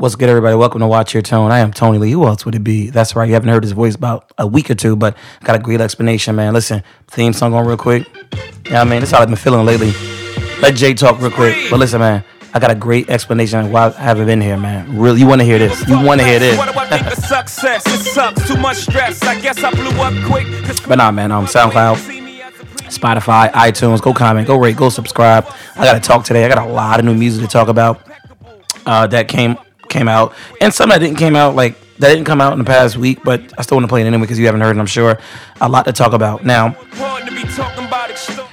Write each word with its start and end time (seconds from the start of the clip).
What's 0.00 0.16
good, 0.16 0.30
everybody? 0.30 0.56
Welcome 0.56 0.80
to 0.80 0.86
Watch 0.86 1.12
Your 1.12 1.22
Tone. 1.22 1.50
I 1.50 1.58
am 1.58 1.72
Tony 1.74 1.98
Lee. 1.98 2.12
Who 2.12 2.24
else 2.26 2.46
would 2.46 2.54
it 2.54 2.64
be? 2.64 2.88
That's 2.88 3.14
right. 3.14 3.26
You 3.28 3.34
haven't 3.34 3.50
heard 3.50 3.62
his 3.62 3.72
voice 3.72 3.94
about 3.94 4.32
a 4.38 4.46
week 4.46 4.70
or 4.70 4.74
two, 4.74 4.96
but 4.96 5.14
I 5.42 5.44
got 5.44 5.56
a 5.56 5.58
great 5.58 5.82
explanation, 5.82 6.34
man. 6.36 6.54
Listen, 6.54 6.82
theme 7.08 7.34
song 7.34 7.52
on 7.52 7.66
real 7.66 7.76
quick. 7.76 8.06
Yeah, 8.70 8.80
I 8.80 8.84
mean, 8.84 9.00
that's 9.00 9.10
how 9.10 9.20
I've 9.20 9.28
been 9.28 9.36
feeling 9.36 9.66
lately. 9.66 9.92
Let 10.62 10.74
Jay 10.76 10.94
talk 10.94 11.20
real 11.20 11.30
quick. 11.30 11.54
But 11.70 11.80
listen, 11.80 12.00
man, 12.00 12.24
I 12.54 12.58
got 12.60 12.70
a 12.70 12.74
great 12.74 13.10
explanation 13.10 13.58
of 13.66 13.70
why 13.70 13.88
I 13.88 14.00
haven't 14.00 14.24
been 14.24 14.40
here, 14.40 14.56
man. 14.56 14.98
Really, 14.98 15.20
you 15.20 15.26
want 15.26 15.42
to 15.42 15.44
hear 15.44 15.58
this? 15.58 15.86
You 15.86 16.00
want 16.02 16.22
to 16.22 16.26
hear 16.26 16.38
this? 16.38 16.56
What 16.56 16.72
do 16.72 16.78
I 16.80 16.86
think 16.88 17.06
of 17.06 17.22
success? 17.22 17.86
It 17.86 17.98
sucks. 18.00 18.48
Too 18.48 18.56
much 18.56 18.78
stress. 18.78 19.22
I 19.22 19.38
guess 19.38 19.62
I 19.62 19.70
blew 19.70 19.90
up 20.00 20.14
quick. 20.30 20.46
'cause 20.64 20.80
But 20.80 20.96
nah, 20.96 21.10
man, 21.10 21.30
um, 21.30 21.44
SoundCloud, 21.44 21.96
Spotify, 22.88 23.52
iTunes. 23.52 24.00
Go 24.00 24.14
comment, 24.14 24.46
go 24.46 24.56
rate, 24.56 24.76
go 24.78 24.88
subscribe. 24.88 25.46
I 25.76 25.84
got 25.84 25.92
to 25.94 26.00
talk 26.00 26.24
today. 26.24 26.46
I 26.46 26.48
got 26.48 26.66
a 26.66 26.70
lot 26.70 27.00
of 27.00 27.04
new 27.04 27.14
music 27.14 27.42
to 27.42 27.48
talk 27.48 27.68
about 27.68 28.00
uh, 28.86 29.06
that 29.08 29.28
came 29.28 29.58
came 29.90 30.08
out, 30.08 30.34
and 30.60 30.72
some 30.72 30.88
that 30.90 30.98
didn't 30.98 31.18
came 31.18 31.36
out 31.36 31.54
like 31.54 31.74
that 31.98 32.08
didn't 32.08 32.24
come 32.24 32.40
out 32.40 32.52
in 32.52 32.58
the 32.58 32.64
past 32.64 32.96
week. 32.96 33.20
But 33.24 33.52
I 33.58 33.62
still 33.62 33.76
want 33.76 33.84
to 33.84 33.88
play 33.88 34.02
it 34.02 34.06
anyway 34.06 34.22
because 34.22 34.38
you 34.38 34.46
haven't 34.46 34.62
heard 34.62 34.76
it. 34.76 34.80
I'm 34.80 34.86
sure 34.86 35.18
a 35.60 35.68
lot 35.68 35.84
to 35.84 35.92
talk 35.92 36.12
about 36.12 36.44
now. 36.44 36.76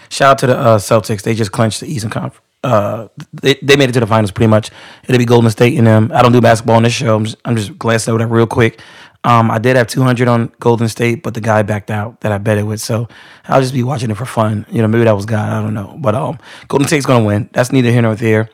Shout 0.10 0.32
out 0.32 0.38
to 0.40 0.48
the 0.48 0.58
uh, 0.58 0.78
Celtics. 0.78 1.22
They 1.22 1.34
just 1.34 1.52
clinched 1.52 1.80
the 1.80 1.88
Eastern 1.88 2.10
Conference. 2.10 2.44
Uh, 2.64 3.08
they, 3.34 3.54
they 3.62 3.76
made 3.76 3.88
it 3.88 3.94
to 3.94 4.00
the 4.00 4.08
finals 4.08 4.32
pretty 4.32 4.50
much. 4.50 4.72
It'll 5.04 5.18
be 5.18 5.26
Golden 5.26 5.50
State 5.52 5.78
and 5.78 5.88
them. 5.88 6.12
I 6.14 6.22
don't 6.22 6.32
do 6.32 6.42
basketball 6.42 6.76
on 6.76 6.84
this 6.84 6.94
show. 6.94 7.16
I'm 7.16 7.24
just, 7.26 7.38
I'm 7.46 7.56
just 7.56 7.78
glancing 7.78 8.12
over 8.12 8.24
that 8.24 8.28
real 8.28 8.48
quick. 8.48 8.82
Um, 9.24 9.52
I 9.52 9.58
did 9.60 9.76
have 9.76 9.88
200 9.88 10.28
on 10.28 10.52
Golden 10.60 10.88
State, 10.88 11.22
but 11.24 11.34
the 11.34 11.42
guy 11.42 11.62
backed 11.62 11.92
out 11.92 12.22
that 12.22 12.32
I 12.32 12.38
bet 12.38 12.58
it 12.58 12.64
with. 12.64 12.82
So 12.82 13.08
I'll 13.46 13.62
just 13.62 13.74
be 13.74 13.84
watching 13.84 14.10
it 14.10 14.18
for 14.18 14.26
fun. 14.26 14.66
You 14.70 14.82
know, 14.82 14.88
maybe 14.88 15.04
that 15.04 15.16
was 15.16 15.26
God. 15.26 15.52
I 15.52 15.62
don't 15.62 15.74
know. 15.74 15.98
But 16.00 16.16
um, 16.16 16.40
Golden 16.68 16.88
State's 16.88 17.06
going 17.06 17.22
to 17.22 17.28
win. 17.28 17.50
That's 17.54 17.72
neither 17.72 17.92
here 17.92 18.02
nor 18.02 18.16
there. 18.16 18.50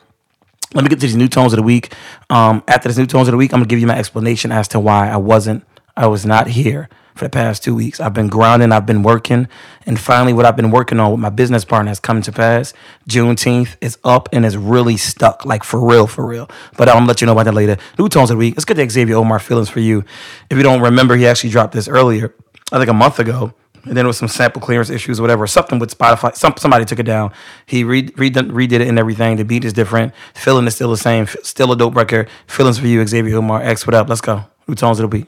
Let 0.73 0.83
me 0.83 0.89
get 0.89 0.99
to 0.99 1.05
these 1.05 1.15
new 1.15 1.27
tones 1.27 1.53
of 1.53 1.57
the 1.57 1.63
week. 1.63 1.93
Um, 2.29 2.63
after 2.67 2.89
this 2.89 2.97
new 2.97 3.05
tones 3.05 3.27
of 3.27 3.33
the 3.33 3.37
week, 3.37 3.53
I'm 3.53 3.59
gonna 3.59 3.67
give 3.67 3.79
you 3.79 3.87
my 3.87 3.97
explanation 3.97 4.51
as 4.51 4.67
to 4.69 4.79
why 4.79 5.09
I 5.09 5.17
wasn't, 5.17 5.65
I 5.95 6.07
was 6.07 6.25
not 6.25 6.47
here 6.47 6.89
for 7.13 7.25
the 7.25 7.29
past 7.29 7.63
two 7.63 7.75
weeks. 7.75 7.99
I've 7.99 8.13
been 8.13 8.27
grounding, 8.27 8.71
I've 8.71 8.87
been 8.87 9.03
working, 9.03 9.47
and 9.85 9.99
finally, 9.99 10.33
what 10.33 10.45
I've 10.45 10.55
been 10.55 10.71
working 10.71 10.99
on 10.99 11.11
with 11.11 11.19
my 11.19 11.29
business 11.29 11.63
partner 11.63 11.89
has 11.89 11.99
come 11.99 12.23
to 12.23 12.31
pass. 12.31 12.73
Juneteenth 13.07 13.75
is 13.81 13.99
up 14.03 14.29
and 14.33 14.43
is 14.45 14.57
really 14.57 14.97
stuck, 14.97 15.45
like 15.45 15.63
for 15.63 15.79
real, 15.79 16.07
for 16.07 16.25
real. 16.25 16.49
But 16.75 16.89
I'm 16.89 16.95
gonna 16.95 17.05
let 17.05 17.21
you 17.21 17.27
know 17.27 17.33
about 17.33 17.45
that 17.45 17.53
later. 17.53 17.77
New 17.99 18.09
tones 18.09 18.31
of 18.31 18.35
the 18.35 18.39
week. 18.39 18.55
Let's 18.55 18.65
get 18.65 18.75
to 18.75 18.89
Xavier 18.89 19.17
Omar 19.17 19.37
feelings 19.37 19.69
for 19.69 19.79
you. 19.79 20.03
If 20.49 20.57
you 20.57 20.63
don't 20.63 20.81
remember, 20.81 21.15
he 21.15 21.27
actually 21.27 21.51
dropped 21.51 21.73
this 21.73 21.87
earlier, 21.87 22.33
I 22.71 22.79
think 22.79 22.89
a 22.89 22.93
month 22.93 23.19
ago 23.19 23.53
and 23.85 23.97
then 23.97 24.07
with 24.07 24.15
some 24.15 24.27
sample 24.27 24.61
clearance 24.61 24.89
issues 24.89 25.19
whatever, 25.19 25.45
something 25.47 25.79
with 25.79 25.97
Spotify. 25.97 26.35
Some 26.35 26.53
somebody 26.57 26.85
took 26.85 26.99
it 26.99 27.03
down. 27.03 27.31
He 27.65 27.83
re, 27.83 28.03
redid 28.03 28.73
it 28.73 28.81
and 28.81 28.97
everything. 28.97 29.37
The 29.37 29.45
beat 29.45 29.65
is 29.65 29.73
different. 29.73 30.13
Feeling 30.33 30.65
is 30.67 30.75
still 30.75 30.91
the 30.91 30.97
same. 30.97 31.27
Still 31.43 31.71
a 31.71 31.75
dope 31.75 31.95
record. 31.95 32.29
Feelings 32.47 32.79
for 32.79 32.87
you, 32.87 33.05
Xavier 33.05 33.37
Omar. 33.37 33.61
X, 33.61 33.85
what 33.85 33.93
up? 33.93 34.09
Let's 34.09 34.21
go. 34.21 34.45
Who 34.67 34.75
tones 34.75 34.99
it'll 34.99 35.09
be? 35.09 35.27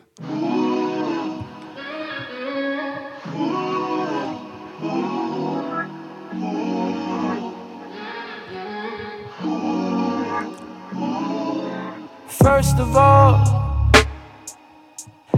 First 12.28 12.80
of 12.80 12.96
all, 12.96 13.65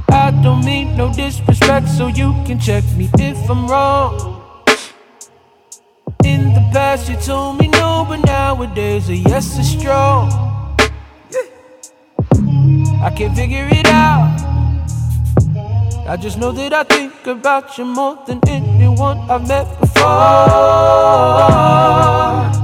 I 0.09 0.31
don't 0.43 0.63
mean 0.65 0.95
no 0.97 1.13
disrespect, 1.13 1.87
so 1.89 2.07
you 2.07 2.33
can 2.45 2.59
check 2.59 2.83
me 2.95 3.09
if 3.19 3.49
I'm 3.49 3.67
wrong. 3.67 4.43
In 6.23 6.53
the 6.53 6.61
past, 6.73 7.09
you 7.09 7.15
told 7.17 7.59
me 7.59 7.67
no, 7.67 8.05
but 8.07 8.17
nowadays 8.25 9.09
a 9.09 9.15
yes 9.15 9.57
is 9.59 9.69
strong. 9.79 10.31
I 13.01 13.09
can't 13.15 13.35
figure 13.35 13.67
it 13.71 13.87
out. 13.87 14.35
I 16.07 16.15
just 16.15 16.37
know 16.37 16.51
that 16.53 16.73
I 16.73 16.83
think 16.83 17.27
about 17.27 17.77
you 17.77 17.85
more 17.85 18.17
than 18.25 18.39
anyone 18.47 19.19
I've 19.29 19.47
met 19.47 19.67
before. 19.79 20.07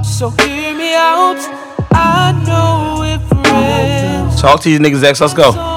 So 0.02 0.30
hear 0.30 0.74
me 0.74 0.94
out. 0.94 1.38
I 1.92 2.32
know 2.46 3.02
it 3.02 3.20
friends. 3.28 4.40
Talk 4.40 4.60
to 4.62 4.68
these 4.70 4.78
niggas, 4.78 5.04
X. 5.04 5.20
Let's 5.20 5.34
go. 5.34 5.73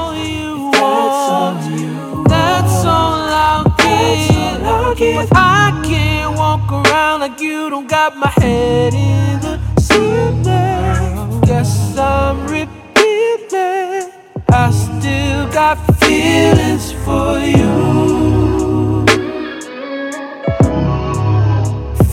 But 5.00 5.30
I 5.35 5.80
can't 5.85 6.35
walk 6.35 6.72
around 6.72 7.19
like 7.19 7.40
you 7.40 7.69
don't 7.69 7.88
got 7.88 8.18
my 8.18 8.30
head 8.30 8.96
in 8.96 9.40
the 9.41 9.59
ceiling. 9.80 11.41
Guess 11.41 11.96
I'm 11.96 12.47
repeating. 12.47 14.12
I 14.50 14.72
still 14.72 15.47
got 15.53 15.75
feelings 16.00 16.94
for 17.06 17.38
you. 17.38 19.06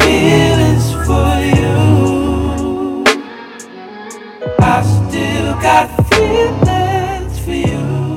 Feelings 0.00 0.93
for 1.06 1.41
you. 1.56 3.05
I 4.59 4.83
still 4.83 5.55
got 5.62 5.89
feelings. 6.11 6.64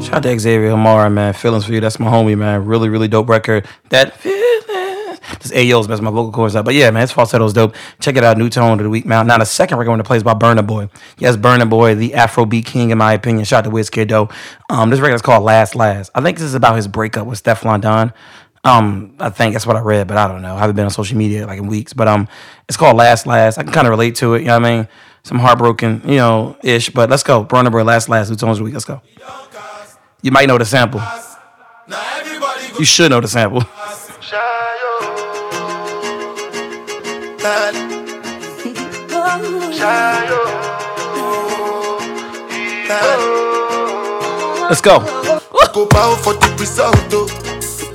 Shout 0.07 0.15
out 0.15 0.23
to 0.23 0.39
Xavier 0.39 0.71
Amara, 0.71 1.09
man. 1.09 1.33
Feelings 1.33 1.65
for 1.65 1.73
you. 1.73 1.81
That's 1.81 1.99
my 1.99 2.09
homie, 2.09 2.37
man. 2.37 2.65
Really, 2.65 2.87
really 2.87 3.09
dope 3.09 3.27
record. 3.27 3.67
That. 3.89 4.17
This 5.41 5.51
Ayo's 5.51 5.89
messing 5.89 6.05
my 6.05 6.11
vocal 6.11 6.31
cords 6.31 6.55
up. 6.55 6.63
But 6.63 6.73
yeah, 6.75 6.89
man, 6.91 7.01
his 7.01 7.11
falsetto's 7.11 7.51
dope. 7.51 7.75
Check 7.99 8.15
it 8.15 8.23
out. 8.23 8.37
New 8.37 8.49
tone 8.49 8.79
of 8.79 8.83
the 8.83 8.89
week, 8.89 9.05
man. 9.05 9.27
Now, 9.27 9.37
the 9.37 9.43
second 9.43 9.77
record 9.77 9.91
I'm 9.91 9.97
to 9.97 10.05
play 10.05 10.15
is 10.15 10.23
by 10.23 10.33
Burna 10.33 10.65
Boy. 10.65 10.87
Yes, 11.17 11.35
Burna 11.35 11.69
Boy, 11.69 11.95
the 11.95 12.11
Afrobeat 12.11 12.65
king, 12.65 12.91
in 12.91 12.97
my 12.97 13.11
opinion. 13.11 13.43
Shout 13.43 13.65
out 13.65 13.69
to 13.69 13.75
Wizkid, 13.75 14.07
though. 14.07 14.29
Um, 14.69 14.89
this 14.89 15.01
record 15.01 15.15
is 15.15 15.21
called 15.21 15.43
Last 15.43 15.75
Last. 15.75 16.11
I 16.15 16.21
think 16.21 16.37
this 16.37 16.45
is 16.45 16.53
about 16.53 16.77
his 16.77 16.87
breakup 16.87 17.27
with 17.27 17.43
Stefflon 17.43 17.81
Don. 17.81 18.13
Um, 18.63 19.15
I 19.19 19.29
think 19.29 19.53
that's 19.53 19.67
what 19.67 19.75
I 19.75 19.81
read, 19.81 20.07
but 20.07 20.15
I 20.15 20.29
don't 20.29 20.41
know. 20.41 20.55
I 20.55 20.59
haven't 20.59 20.77
been 20.77 20.85
on 20.85 20.91
social 20.91 21.17
media 21.17 21.45
like 21.45 21.59
in 21.59 21.67
weeks. 21.67 21.91
But 21.91 22.07
um, 22.07 22.29
it's 22.69 22.77
called 22.77 22.95
Last 22.95 23.27
Last. 23.27 23.57
I 23.57 23.63
can 23.63 23.73
kind 23.73 23.87
of 23.87 23.91
relate 23.91 24.15
to 24.15 24.35
it. 24.35 24.39
You 24.39 24.47
know 24.47 24.59
what 24.59 24.65
I 24.65 24.77
mean? 24.77 24.87
Some 25.23 25.39
heartbroken, 25.39 26.01
you 26.05 26.15
know, 26.15 26.55
ish. 26.63 26.89
But 26.89 27.09
let's 27.09 27.23
go. 27.23 27.43
Burna 27.43 27.69
Boy, 27.69 27.83
Last 27.83 28.07
Last. 28.07 28.29
New 28.29 28.37
tones 28.37 28.51
of 28.51 28.59
the 28.59 28.63
week. 28.63 28.73
Let's 28.73 28.85
go. 28.85 29.01
You 30.27 30.31
might 30.31 30.45
know 30.45 30.57
the 30.57 30.65
sample. 30.65 31.01
You 32.77 32.83
should 32.83 33.11
know 33.11 33.21
the 33.21 33.29
sample. 33.29 33.63
Let's 44.67 44.81
go. 44.81 44.99
Go 45.73 46.15
for 46.17 46.33
the 46.33 46.57
result. 46.59 46.97
Oh. 47.13 47.27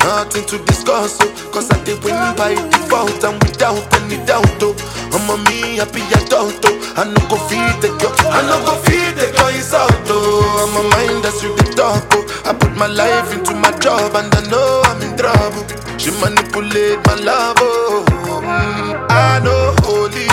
Nothing 0.01 0.47
to 0.47 0.65
discuss, 0.65 1.19
oh. 1.21 1.51
Cause 1.53 1.71
I 1.71 1.85
did 1.85 2.03
win 2.03 2.15
by 2.35 2.55
default 2.55 3.13
without 3.45 3.95
any 4.01 4.25
doubt, 4.25 4.47
oh. 4.63 4.75
I'm 5.13 5.29
a 5.29 5.37
me 5.51 5.77
happy 5.77 6.01
adult, 6.17 6.65
oh. 6.65 6.82
I 6.95 7.05
no 7.05 7.21
go 7.29 7.37
feed 7.49 7.81
the 7.81 7.89
girl, 8.01 8.13
I 8.29 8.43
no 8.45 8.57
go 8.67 8.75
feed 8.85 9.17
the 9.17 9.33
girl 9.37 9.49
is 9.49 9.73
out, 9.73 9.91
oh. 10.09 10.63
I'm 10.63 10.77
a 10.77 10.83
mind 10.93 11.25
that's 11.25 11.43
you 11.43 11.55
the 11.57 11.65
talk, 11.75 12.05
oh. 12.13 12.43
I 12.45 12.53
put 12.53 12.77
my 12.77 12.87
life 12.87 13.33
into 13.33 13.55
my 13.55 13.73
job 13.79 14.15
and 14.15 14.33
I 14.35 14.43
know 14.51 14.83
I'm 14.85 15.01
in 15.01 15.17
trouble. 15.17 15.65
She 15.99 16.11
manipulate 16.21 17.01
my 17.07 17.15
love, 17.17 17.57
oh. 17.61 18.05
Mm, 18.45 19.07
I 19.09 19.41
know 19.43 19.75
holy 19.81 20.29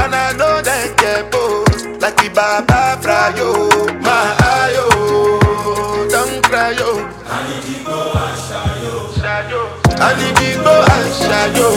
and 0.00 0.14
I 0.14 0.32
know 0.32 0.62
that 0.62 0.96
get 0.96 1.30
both. 1.30 1.68
Like 2.00 2.16
the 2.16 2.30
Baba 2.32 2.96
Frayo, 3.02 3.68
my 4.00 4.32
ayo, 4.64 6.08
don't 6.08 6.42
cry, 6.44 6.70
yo. 6.72 7.04
I 7.28 7.44
need 7.52 7.64
to 7.68 7.84
go 7.84 8.00
and 8.16 9.12
shadow. 9.20 9.68
I 10.00 10.16
need 10.16 10.36
to 10.40 10.48
go 10.64 10.72
and 10.72 11.10
shadow. 11.20 11.70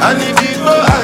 I 0.00 0.14
need 0.16 0.36
to 0.36 0.58
go 0.64 0.72
and. 0.72 0.96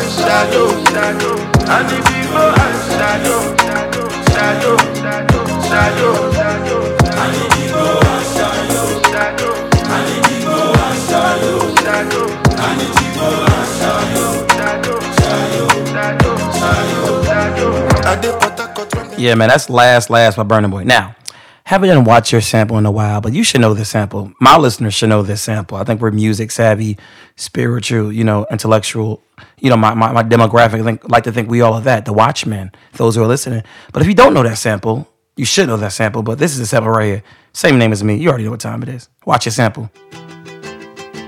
Yeah, 19.23 19.37
man, 19.37 19.49
that's 19.49 19.71
Last 19.71 20.11
Last 20.11 20.37
by 20.37 20.43
Burna 20.43 20.69
Boy. 20.69 20.83
Now, 20.83 21.15
haven't 21.63 21.89
done 21.89 22.03
watch 22.03 22.33
your 22.33 22.41
sample 22.41 22.77
in 22.77 22.87
a 22.87 22.91
while, 22.91 23.21
but 23.21 23.33
you 23.33 23.45
should 23.45 23.61
know 23.61 23.73
this 23.73 23.89
sample. 23.89 24.33
My 24.41 24.57
listeners 24.57 24.95
should 24.95 25.11
know 25.11 25.23
this 25.23 25.41
sample. 25.41 25.79
I 25.79 25.85
think 25.85 26.01
we're 26.01 26.11
music 26.11 26.51
savvy, 26.51 26.99
spiritual, 27.37 28.13
you 28.13 28.25
know, 28.25 28.47
intellectual 28.51 29.23
you 29.63 29.71
know, 29.71 29.77
my, 29.77 29.95
my, 29.95 30.11
my 30.11 30.25
demographic 30.25 30.83
think, 30.85 31.09
like 31.09 31.23
to 31.23 31.33
think 31.33 31.49
we 31.49 31.61
all 31.61 31.77
of 31.77 31.85
that, 31.85 32.05
the 32.05 32.13
Watchmen, 32.13 32.73
those 32.95 33.15
who 33.15 33.23
are 33.23 33.29
listening. 33.29 33.63
But 33.93 34.03
if 34.03 34.09
you 34.09 34.15
don't 34.15 34.35
know 34.35 34.43
that 34.43 34.59
sample, 34.59 35.09
you 35.37 35.45
should 35.45 35.69
know 35.69 35.77
that 35.77 35.93
sample, 35.93 36.25
but 36.25 36.41
this 36.41 36.53
is 36.53 36.59
a 36.59 36.67
sample 36.67 36.91
right 36.91 37.07
here. 37.07 37.23
Same 37.53 37.79
name 37.79 37.93
as 37.93 38.03
me. 38.03 38.17
You 38.17 38.29
already 38.29 38.43
know 38.45 38.51
what 38.51 38.59
time 38.61 38.83
it 38.83 38.89
is. 38.89 39.09
Watch 39.25 39.47
your 39.47 39.53
sample. 39.53 39.89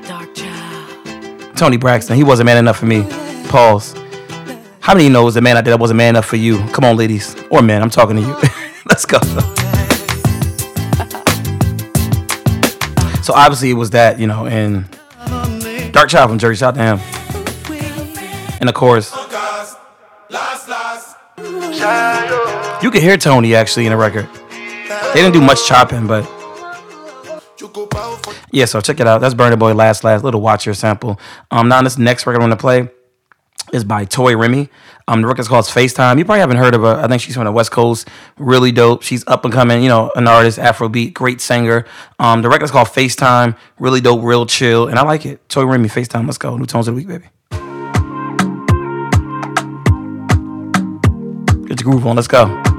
Dark 0.02 0.34
child. 0.34 1.56
Toni 1.56 1.76
Braxton, 1.76 2.16
he 2.16 2.24
wasn't 2.24 2.46
man 2.46 2.56
enough 2.56 2.76
for 2.76 2.86
me. 2.86 3.04
Pause. 3.48 3.94
How 4.80 4.94
many 4.94 5.08
knows 5.08 5.34
the 5.34 5.40
man 5.40 5.56
out 5.56 5.64
there 5.64 5.72
that 5.72 5.80
wasn't 5.80 5.98
man 5.98 6.10
enough 6.10 6.26
for 6.26 6.36
you? 6.36 6.58
Come 6.70 6.84
on, 6.84 6.96
ladies. 6.96 7.36
Or 7.52 7.62
men, 7.62 7.82
I'm 7.82 7.90
talking 7.90 8.16
to 8.16 8.22
you. 8.22 8.34
Let's 8.86 9.06
go. 9.06 9.20
so 13.22 13.32
obviously 13.32 13.70
it 13.70 13.74
was 13.74 13.90
that, 13.90 14.18
you 14.18 14.26
know, 14.26 14.48
and 14.48 14.90
Darkchild 15.92 16.28
from 16.28 16.40
Jersey, 16.40 16.58
shout 16.58 16.76
out 16.76 16.98
to 16.98 17.02
him. 17.04 17.23
And 18.60 18.68
of 18.68 18.74
course, 18.74 19.14
you 22.82 22.90
can 22.90 23.00
hear 23.00 23.16
Toni 23.16 23.54
actually 23.54 23.86
in 23.86 23.92
the 23.92 23.96
record. 23.96 24.28
They 25.14 25.20
didn't 25.20 25.32
do 25.32 25.40
much 25.40 25.66
chopping, 25.66 26.06
but 26.06 26.24
yeah, 28.50 28.64
so 28.66 28.80
check 28.80 29.00
it 29.00 29.06
out. 29.06 29.20
That's 29.20 29.34
Burna 29.34 29.58
Boy 29.58 29.74
Last 29.74 30.04
Last, 30.04 30.24
little 30.24 30.40
watch 30.40 30.66
your 30.66 30.74
sample. 30.74 31.18
Um, 31.50 31.68
now 31.68 31.82
this 31.82 31.98
next 31.98 32.26
record 32.26 32.42
I'm 32.42 32.48
gonna 32.48 32.56
play 32.56 32.88
is 33.72 33.84
by 33.84 34.04
Toy 34.04 34.36
Remy. 34.36 34.68
Um, 35.08 35.20
the 35.22 35.26
record's 35.26 35.48
called 35.48 35.66
FaceTime. 35.66 36.18
You 36.18 36.24
probably 36.24 36.40
haven't 36.40 36.56
heard 36.56 36.74
of 36.74 36.82
her. 36.82 36.94
I 36.94 37.08
think 37.08 37.20
she's 37.20 37.34
from 37.34 37.44
the 37.44 37.52
West 37.52 37.72
Coast. 37.72 38.08
Really 38.38 38.72
dope. 38.72 39.02
She's 39.02 39.26
up 39.26 39.44
and 39.44 39.52
coming, 39.52 39.82
you 39.82 39.88
know, 39.88 40.10
an 40.16 40.26
artist, 40.26 40.58
Afrobeat, 40.58 41.12
great 41.12 41.40
singer. 41.40 41.84
Um, 42.18 42.42
the 42.42 42.48
record's 42.48 42.70
called 42.70 42.88
FaceTime. 42.88 43.56
Really 43.78 44.00
dope, 44.00 44.22
real 44.22 44.46
chill, 44.46 44.86
and 44.86 44.98
I 44.98 45.02
like 45.02 45.26
it. 45.26 45.46
Toy 45.48 45.64
Remy, 45.64 45.88
FaceTime. 45.88 46.24
Let's 46.26 46.38
go. 46.38 46.56
New 46.56 46.66
tones 46.66 46.88
of 46.88 46.94
the 46.94 46.96
week, 46.96 47.08
baby. 47.08 47.63
Groove 51.84 52.06
on. 52.06 52.16
Let's 52.16 52.28
go. 52.28 52.73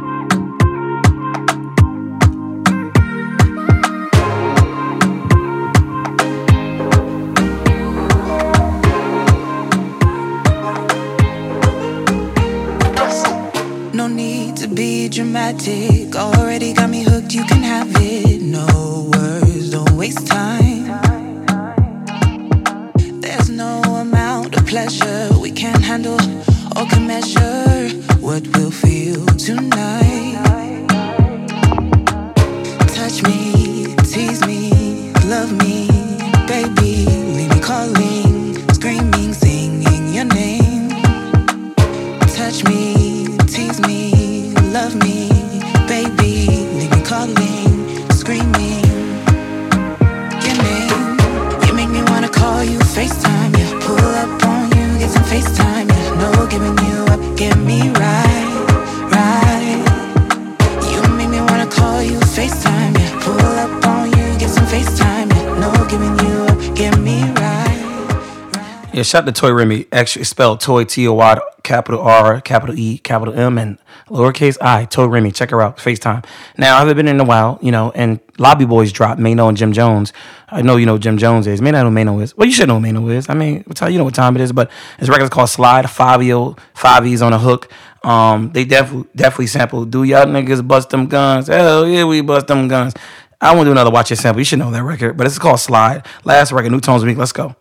Shout 69.05 69.23
out 69.23 69.33
to 69.33 69.39
Toy 69.39 69.51
Remy. 69.51 69.85
Actually 69.91 70.25
spelled 70.25 70.59
Toy 70.59 70.83
T 70.83 71.07
O 71.07 71.13
Y 71.13 71.39
capital 71.63 72.01
R, 72.01 72.41
capital 72.41 72.77
E, 72.77 72.97
capital 72.97 73.33
M, 73.33 73.57
and 73.57 73.77
lowercase 74.07 74.57
I. 74.61 74.85
Toy 74.85 75.05
Remy. 75.05 75.31
Check 75.31 75.51
her 75.51 75.61
out. 75.61 75.77
FaceTime. 75.77 76.25
Now 76.57 76.75
I 76.75 76.79
haven't 76.79 76.97
been 76.97 77.07
in 77.07 77.19
a 77.19 77.23
while, 77.23 77.59
you 77.61 77.71
know, 77.71 77.91
and 77.95 78.19
Lobby 78.37 78.65
Boyz 78.65 78.91
dropped 78.91 79.19
Maino 79.19 79.47
and 79.47 79.57
Jim 79.57 79.73
Jones. 79.73 80.11
I 80.49 80.61
know 80.61 80.77
you 80.77 80.85
know 80.85 80.97
Jim 80.97 81.17
Jones 81.17 81.47
is. 81.47 81.61
May 81.61 81.71
not 81.71 81.83
know 81.83 81.89
Maino 81.89 82.21
is. 82.21 82.35
Well, 82.35 82.47
you 82.47 82.53
should 82.53 82.67
know 82.67 82.79
Maino 82.79 83.11
is. 83.11 83.29
I 83.29 83.33
mean, 83.33 83.63
you 83.89 83.97
know 83.97 84.03
what 84.03 84.15
time 84.15 84.35
it 84.35 84.41
is, 84.41 84.51
but 84.51 84.71
his 84.99 85.09
record's 85.09 85.29
called 85.29 85.49
Slide. 85.49 85.89
Fabio, 85.89 86.55
E's 87.03 87.21
on 87.21 87.33
a 87.33 87.39
hook. 87.39 87.71
Um, 88.03 88.51
they 88.51 88.65
definitely 88.65 89.09
definitely 89.15 89.47
sampled. 89.47 89.91
Do 89.91 90.03
y'all 90.03 90.25
niggas 90.25 90.65
bust 90.67 90.91
them 90.91 91.07
guns? 91.07 91.47
Hell 91.47 91.87
yeah, 91.87 92.05
we 92.05 92.21
bust 92.21 92.47
them 92.47 92.67
guns. 92.67 92.93
I 93.41 93.53
want 93.53 93.61
to 93.61 93.65
do 93.65 93.71
another 93.71 93.91
watch 93.91 94.11
it 94.11 94.17
sample. 94.17 94.39
You 94.39 94.45
should 94.45 94.59
know 94.59 94.71
that 94.71 94.83
record, 94.83 95.17
but 95.17 95.25
it's 95.25 95.39
called 95.39 95.59
Slide. 95.59 96.05
Last 96.23 96.51
record, 96.51 96.71
New 96.71 96.79
Tones 96.79 97.03
Week. 97.03 97.17
Let's 97.17 97.31
go. 97.31 97.55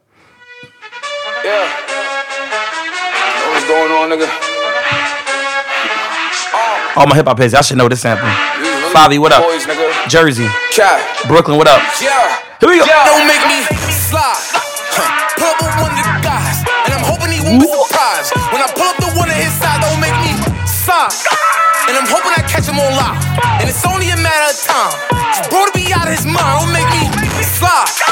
On, 4.05 4.11
nigga? 4.13 4.29
All 6.97 7.07
my 7.09 7.17
hip 7.17 7.27
hop 7.27 7.39
heads, 7.39 7.55
I 7.55 7.63
should 7.63 7.77
know 7.77 7.89
this 7.89 8.03
sample. 8.03 8.29
Favi, 8.93 9.19
what 9.19 9.33
up? 9.33 9.43
Boys. 9.43 9.67
Jersey, 10.07 10.47
Cat. 10.71 11.01
Brooklyn, 11.27 11.57
what 11.57 11.67
up? 11.67 11.81
Yeah. 11.99 12.13
Here 12.61 12.69
we 12.69 12.79
go. 12.79 12.87
Don't 12.87 13.27
make 13.27 13.43
me 13.49 13.65
slide. 13.91 14.39
Huh. 14.95 15.09
Pull 15.35 15.51
up 15.51 15.59
one 15.83 15.91
of 15.91 15.99
the 15.99 16.07
guys, 16.23 16.63
and 16.87 16.93
I'm 16.95 17.03
hoping 17.03 17.33
he 17.35 17.41
won't 17.43 17.59
be 17.59 17.67
surprised. 17.67 18.31
When 18.55 18.63
I 18.63 18.69
pull 18.71 18.87
up 18.87 18.99
the 19.03 19.11
one 19.19 19.27
at 19.27 19.41
his 19.41 19.51
side, 19.59 19.83
don't 19.83 19.99
make 19.99 20.15
me 20.23 20.37
slide. 20.69 21.11
And 21.91 21.99
I'm 21.99 22.07
hoping 22.07 22.31
I 22.31 22.45
catch 22.47 22.69
him 22.71 22.79
on 22.79 22.93
live. 22.95 23.19
And 23.59 23.67
it's 23.67 23.83
only 23.89 24.13
a 24.13 24.19
matter 24.21 24.53
of 24.53 24.59
time. 24.63 24.95
Bro 25.51 25.67
to 25.67 25.73
be 25.75 25.91
out 25.93 26.07
of 26.07 26.15
his 26.15 26.29
mind. 26.29 26.39
Don't 26.39 26.71
make 26.71 26.89
me 26.95 27.11
slide. 27.43 28.04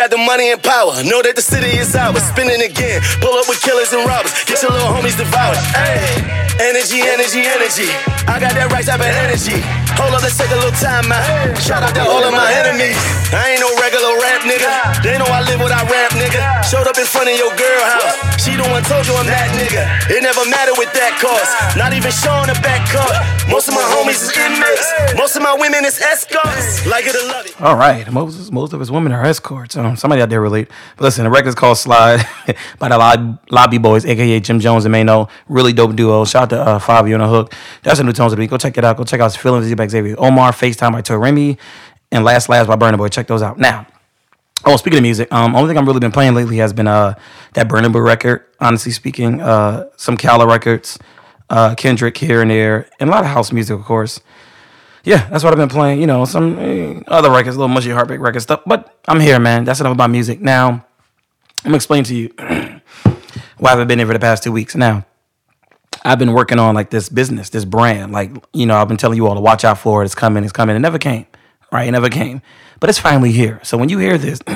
Got 0.00 0.08
the 0.08 0.16
money 0.16 0.48
and 0.50 0.62
power. 0.62 0.96
Know 1.04 1.20
that 1.20 1.36
the 1.36 1.44
city 1.44 1.76
is 1.76 1.92
ours. 1.94 2.24
Spinning 2.32 2.64
again, 2.64 3.04
pull 3.20 3.36
up 3.36 3.44
with 3.52 3.60
killers 3.60 3.92
and 3.92 4.08
robbers. 4.08 4.32
Get 4.48 4.64
your 4.64 4.72
little 4.72 4.88
homies 4.88 5.12
devoured. 5.12 5.60
Hey, 5.76 6.24
energy, 6.56 7.04
energy, 7.04 7.44
energy. 7.44 7.92
I 8.24 8.40
got 8.40 8.56
that 8.56 8.72
right 8.72 8.80
type 8.80 9.04
of 9.04 9.12
energy. 9.12 9.60
Hold 9.98 10.14
up, 10.14 10.22
let's 10.22 10.36
take 10.38 10.50
a 10.50 10.58
little 10.58 10.74
time 10.78 11.10
out. 11.10 11.56
Shout 11.58 11.82
out 11.82 11.94
to 11.94 12.02
all 12.06 12.22
of 12.24 12.32
my 12.32 12.50
enemies. 12.54 12.96
I 13.32 13.54
ain't 13.54 13.60
no 13.62 13.70
regular 13.78 14.14
rap 14.18 14.42
nigga. 14.42 14.70
They 15.02 15.16
know 15.18 15.26
I 15.28 15.42
live 15.46 15.60
what 15.60 15.70
I 15.72 15.82
rap, 15.86 16.10
nigga. 16.12 16.40
Showed 16.66 16.86
up 16.86 16.98
in 16.98 17.06
front 17.06 17.28
of 17.30 17.36
your 17.36 17.50
girl 17.56 17.82
house. 17.84 18.42
She 18.42 18.56
the 18.56 18.64
one 18.70 18.82
told 18.84 19.06
you 19.06 19.14
I'm 19.14 19.26
that 19.26 19.50
nigga. 19.54 19.84
It 20.10 20.22
never 20.22 20.42
mattered 20.50 20.78
with 20.78 20.90
that 20.94 21.18
cost. 21.20 21.50
Not 21.76 21.92
even 21.92 22.10
showing 22.10 22.48
a 22.50 22.56
back 22.64 22.82
cut. 22.90 23.12
Most 23.50 23.68
of 23.68 23.74
my 23.74 23.82
homies 23.82 24.22
is 24.24 24.32
inmates. 24.34 25.14
Most 25.16 25.36
of 25.36 25.42
my 25.42 25.54
women 25.58 25.84
is 25.84 26.00
escorts. 26.00 26.86
Like 26.86 27.06
it 27.06 27.14
or 27.14 27.26
love 27.28 27.46
it. 27.46 27.60
All 27.60 27.76
right, 27.76 28.10
most 28.10 28.50
most 28.52 28.72
of 28.72 28.80
his 28.80 28.90
women 28.90 29.12
are 29.12 29.24
escorts. 29.24 29.76
Um, 29.76 29.96
somebody 29.96 30.22
out 30.22 30.30
there 30.30 30.40
relate. 30.40 30.68
But 30.96 31.04
listen, 31.04 31.24
the 31.24 31.30
record's 31.30 31.54
called 31.54 31.78
Slide 31.78 32.24
by 32.78 32.88
the 32.88 32.98
Lob- 32.98 33.38
Lobby 33.50 33.78
Boyz, 33.78 34.06
aka 34.08 34.40
Jim 34.40 34.60
Jones 34.60 34.84
and 34.86 34.94
Maino. 34.94 35.28
Really 35.48 35.72
dope 35.72 35.94
duo. 35.94 36.24
Shout 36.24 36.44
out 36.44 36.50
to 36.50 36.60
uh, 36.60 36.78
Fabio 36.78 37.14
on 37.14 37.20
the 37.20 37.28
hook. 37.28 37.54
That's 37.82 38.00
a 38.00 38.04
new 38.04 38.12
tones 38.12 38.32
of 38.32 38.38
the 38.38 38.42
week. 38.42 38.50
Go 38.50 38.56
check 38.58 38.76
it 38.78 38.84
out. 38.84 38.96
Go 38.96 39.04
check 39.04 39.20
out 39.20 39.26
his 39.32 39.36
feelings. 39.36 39.66
He's 39.66 39.74
back 39.74 39.89
Xavier 39.90 40.16
Omar, 40.18 40.52
FaceTime 40.52 40.92
by 40.92 41.02
Toy 41.02 41.16
Remy, 41.16 41.58
and 42.10 42.24
Last 42.24 42.48
Last 42.48 42.66
by 42.66 42.76
Burna 42.76 42.96
Boy. 42.96 43.08
Check 43.08 43.26
those 43.26 43.42
out. 43.42 43.58
Now, 43.58 43.86
Oh, 44.64 44.76
speaking 44.76 44.98
of 44.98 45.02
music, 45.02 45.32
um, 45.32 45.56
only 45.56 45.68
thing 45.68 45.78
I've 45.78 45.86
really 45.86 46.00
been 46.00 46.12
playing 46.12 46.34
lately 46.34 46.58
has 46.58 46.74
been 46.74 46.86
uh 46.86 47.14
that 47.54 47.66
Burning 47.68 47.92
Boy 47.92 48.00
record. 48.00 48.44
Honestly 48.60 48.92
speaking, 48.92 49.40
uh, 49.40 49.88
some 49.96 50.18
Kala 50.18 50.46
records, 50.46 50.98
uh, 51.48 51.74
Kendrick 51.74 52.18
here 52.18 52.42
and 52.42 52.50
there, 52.50 52.86
and 53.00 53.08
a 53.08 53.12
lot 53.12 53.24
of 53.24 53.30
house 53.30 53.52
music, 53.52 53.78
of 53.78 53.84
course. 53.86 54.20
Yeah, 55.02 55.26
that's 55.30 55.42
what 55.42 55.54
I've 55.54 55.58
been 55.58 55.70
playing. 55.70 56.02
You 56.02 56.06
know, 56.06 56.26
some 56.26 56.58
eh, 56.58 57.00
other 57.08 57.30
records, 57.30 57.56
little 57.56 57.68
mushy 57.68 57.88
heartbreak 57.90 58.20
record 58.20 58.40
stuff. 58.40 58.60
But 58.66 58.94
I'm 59.08 59.18
here, 59.18 59.38
man. 59.40 59.64
That's 59.64 59.80
enough 59.80 59.94
about 59.94 60.10
music. 60.10 60.42
Now, 60.42 60.68
I'm 60.68 60.84
gonna 61.64 61.76
explain 61.76 62.04
to 62.04 62.14
you 62.14 62.28
why 63.56 63.72
I've 63.72 63.88
been 63.88 63.98
here 63.98 64.06
for 64.06 64.12
the 64.12 64.18
past 64.18 64.42
two 64.42 64.52
weeks. 64.52 64.76
Now, 64.76 65.06
I've 66.04 66.18
been 66.18 66.32
working 66.32 66.58
on 66.58 66.74
like 66.74 66.90
this 66.90 67.08
business, 67.08 67.50
this 67.50 67.64
brand. 67.64 68.12
Like, 68.12 68.32
you 68.52 68.66
know, 68.66 68.76
I've 68.76 68.88
been 68.88 68.96
telling 68.96 69.16
you 69.16 69.26
all 69.26 69.34
to 69.34 69.40
watch 69.40 69.64
out 69.64 69.78
for 69.78 70.02
it. 70.02 70.06
It's 70.06 70.14
coming, 70.14 70.44
it's 70.44 70.52
coming. 70.52 70.76
It 70.76 70.80
never 70.80 70.98
came, 70.98 71.26
right? 71.72 71.86
It 71.86 71.92
never 71.92 72.08
came. 72.08 72.42
But 72.78 72.90
it's 72.90 72.98
finally 72.98 73.32
here. 73.32 73.60
So 73.62 73.76
when 73.76 73.88
you 73.88 73.98
hear 73.98 74.16
this, 74.16 74.38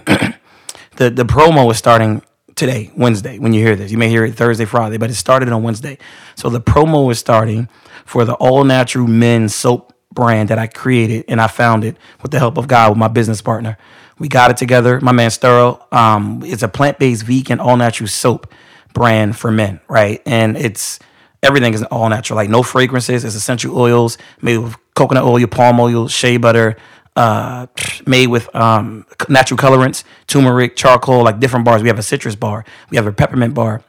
the, 0.96 1.10
the 1.10 1.24
promo 1.24 1.70
is 1.70 1.76
starting 1.76 2.22
today, 2.54 2.90
Wednesday, 2.96 3.38
when 3.38 3.52
you 3.52 3.60
hear 3.60 3.76
this. 3.76 3.90
You 3.90 3.98
may 3.98 4.08
hear 4.08 4.24
it 4.24 4.34
Thursday, 4.34 4.64
Friday, 4.64 4.96
but 4.96 5.10
it 5.10 5.14
started 5.14 5.48
on 5.50 5.62
Wednesday. 5.62 5.98
So 6.34 6.48
the 6.48 6.60
promo 6.60 7.10
is 7.10 7.18
starting 7.18 7.68
for 8.06 8.24
the 8.24 8.34
all 8.34 8.64
natural 8.64 9.06
men's 9.06 9.54
soap 9.54 9.92
brand 10.12 10.48
that 10.48 10.58
I 10.58 10.68
created 10.68 11.24
and 11.28 11.40
I 11.40 11.48
founded 11.48 11.98
with 12.22 12.30
the 12.30 12.38
help 12.38 12.56
of 12.56 12.68
God 12.68 12.90
with 12.90 12.98
my 12.98 13.08
business 13.08 13.42
partner. 13.42 13.76
We 14.18 14.28
got 14.28 14.50
it 14.50 14.56
together. 14.56 15.00
My 15.00 15.12
man 15.12 15.30
Sterl, 15.30 15.92
um, 15.92 16.42
it's 16.44 16.62
a 16.62 16.68
plant-based 16.68 17.24
vegan 17.24 17.58
all 17.58 17.76
natural 17.76 18.08
soap 18.08 18.52
brand 18.92 19.36
for 19.36 19.50
men, 19.50 19.80
right? 19.88 20.22
And 20.24 20.56
it's 20.56 21.00
everything 21.44 21.74
is 21.74 21.82
all 21.84 22.08
natural, 22.08 22.36
like 22.36 22.48
no 22.48 22.62
fragrances. 22.62 23.24
It's 23.24 23.34
essential 23.34 23.78
oils 23.78 24.18
made 24.40 24.58
with 24.58 24.76
coconut 24.94 25.24
oil, 25.24 25.46
palm 25.46 25.78
oil, 25.78 26.08
shea 26.08 26.36
butter, 26.38 26.76
uh, 27.16 27.66
made 28.06 28.28
with 28.28 28.54
um, 28.56 29.06
natural 29.28 29.58
colorants, 29.58 30.02
turmeric, 30.26 30.74
charcoal, 30.76 31.22
like 31.22 31.38
different 31.38 31.64
bars. 31.64 31.82
We 31.82 31.88
have 31.88 31.98
a 31.98 32.02
citrus 32.02 32.34
bar, 32.34 32.64
we 32.90 32.96
have 32.96 33.06
a 33.06 33.12
peppermint 33.12 33.54
bar, 33.54 33.82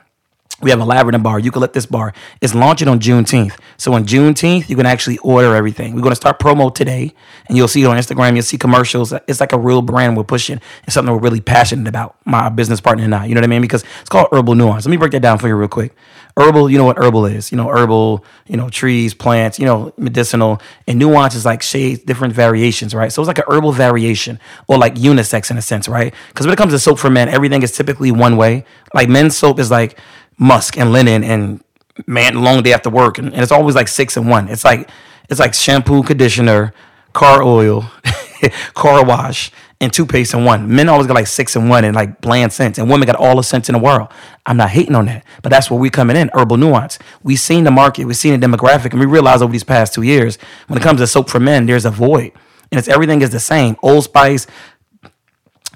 We 0.66 0.72
have 0.72 0.80
a 0.80 0.84
lavender 0.84 1.20
bar, 1.20 1.38
eucalyptus 1.40 1.86
bar. 1.86 2.12
It's 2.42 2.56
launching 2.56 2.88
on 2.88 3.00
Juneteenth. 3.00 3.56
So 3.78 3.94
on 3.94 4.04
Juneteenth, 4.04 4.68
you 4.68 4.76
can 4.76 4.88
actually 4.88 5.20
order 5.20 5.56
everything. 5.56 5.94
We're 5.94 6.02
going 6.02 6.10
to 6.10 6.16
start 6.16 6.40
promo 6.40 6.74
today, 6.74 7.14
and 7.46 7.56
you'll 7.56 7.68
see 7.68 7.84
it 7.84 7.86
on 7.86 7.96
Instagram. 7.98 8.34
You'll 8.34 8.42
see 8.42 8.58
commercials. 8.58 9.14
It's 9.28 9.40
like 9.40 9.54
a 9.54 9.60
real 9.60 9.84
brand 9.84 10.18
we're 10.18 10.24
pushing. 10.24 10.60
It's 10.86 10.96
something 10.96 11.14
we're 11.14 11.20
really 11.20 11.40
passionate 11.40 11.88
about, 11.88 12.16
my 12.26 12.50
business 12.50 12.82
partner 12.82 13.04
and 13.04 13.14
I. 13.14 13.28
You 13.28 13.36
know 13.36 13.42
what 13.42 13.46
I 13.46 13.48
mean? 13.48 13.62
Because 13.62 13.84
it's 14.02 14.10
called 14.10 14.30
Herbal 14.32 14.56
Nuance. 14.56 14.88
Let 14.88 14.90
me 14.90 14.98
break 14.98 15.12
that 15.12 15.22
down 15.22 15.38
for 15.38 15.48
you 15.48 15.56
real 15.56 15.68
quick. 15.68 15.96
Herbal, 16.36 16.72
you 16.72 16.80
know 16.80 16.84
what 16.84 16.98
herbal 16.98 17.28
is? 17.28 17.52
You 17.52 17.58
know, 17.58 17.70
herbal, 17.70 18.26
you 18.48 18.58
know, 18.58 18.68
trees, 18.68 19.14
plants, 19.14 19.60
you 19.60 19.66
know, 19.66 19.94
medicinal. 19.98 20.60
And 20.88 20.98
nuance 20.98 21.36
is 21.36 21.46
like 21.46 21.62
shades, 21.62 22.02
different 22.02 22.34
variations, 22.34 22.96
right? 22.96 23.12
So 23.12 23.22
it's 23.22 23.28
like 23.28 23.38
an 23.38 23.46
herbal 23.48 23.72
variation 23.72 24.40
or 24.68 24.80
like 24.80 24.96
unisex 24.96 25.52
in 25.52 25.58
a 25.58 25.62
sense, 25.62 25.88
right? 25.88 26.12
Because 26.30 26.48
when 26.48 26.54
it 26.54 26.58
comes 26.58 26.74
to 26.74 26.80
soap 26.80 26.98
for 26.98 27.12
men, 27.12 27.30
everything 27.30 27.62
is 27.62 27.72
typically 27.72 28.12
one 28.12 28.36
way. 28.36 28.66
Like 28.96 29.08
men's 29.08 29.38
soap 29.38 29.60
is 29.60 29.70
like, 29.70 30.00
musk 30.38 30.78
and 30.78 30.92
linen 30.92 31.24
and 31.24 31.64
man 32.08 32.44
long 32.44 32.62
day 32.62 32.74
after 32.74 32.90
work 32.90 33.18
and, 33.18 33.34
and 33.34 33.42
it's 33.42 33.52
always 33.52 33.76
like 33.76 33.88
six 33.88 34.18
and 34.18 34.30
one. 34.30 34.48
It's 34.50 34.66
like 34.66 34.90
it's 35.30 35.40
like 35.40 35.54
shampoo 35.54 36.04
conditioner 36.04 36.74
car 37.14 37.42
oil 37.42 37.90
car 38.74 39.06
wash 39.06 39.52
and 39.82 39.92
toothpaste 39.92 40.34
in 40.34 40.46
one. 40.46 40.74
Men 40.74 40.90
always 40.90 41.08
got 41.08 41.14
like 41.14 41.28
six 41.28 41.56
and 41.56 41.70
one 41.70 41.84
and 41.86 41.96
like 41.96 42.22
bland 42.22 42.52
scents 42.52 42.78
and 42.78 42.90
women 42.90 43.06
got 43.06 43.16
all 43.16 43.36
the 43.36 43.44
scents 43.44 43.70
in 43.70 43.74
the 43.74 43.80
world. 43.80 44.10
I'm 44.46 44.58
not 44.58 44.70
hating 44.70 44.96
on 44.96 45.06
that 45.06 45.26
but 45.42 45.50
that's 45.50 45.72
where 45.72 45.80
we 45.80 45.90
coming 45.90 46.18
in 46.18 46.30
herbal 46.34 46.58
nuance. 46.58 47.00
We've 47.24 47.40
seen 47.40 47.64
the 47.64 47.72
market 47.72 48.06
we've 48.06 48.18
seen 48.18 48.40
the 48.40 48.46
demographic 48.46 48.92
and 48.92 49.00
we 49.00 49.06
realize 49.06 49.42
over 49.42 49.52
these 49.52 49.64
past 49.64 49.94
two 49.94 50.04
years 50.04 50.38
when 50.68 50.78
it 50.78 50.84
comes 50.84 51.00
to 51.00 51.08
soap 51.08 51.30
for 51.30 51.40
men 51.40 51.66
there's 51.66 51.86
a 51.86 51.92
void 51.92 52.34
and 52.72 52.80
it's 52.80 52.88
everything 52.88 53.22
is 53.22 53.30
the 53.30 53.40
same. 53.40 53.78
Old 53.82 54.04
spice 54.04 54.48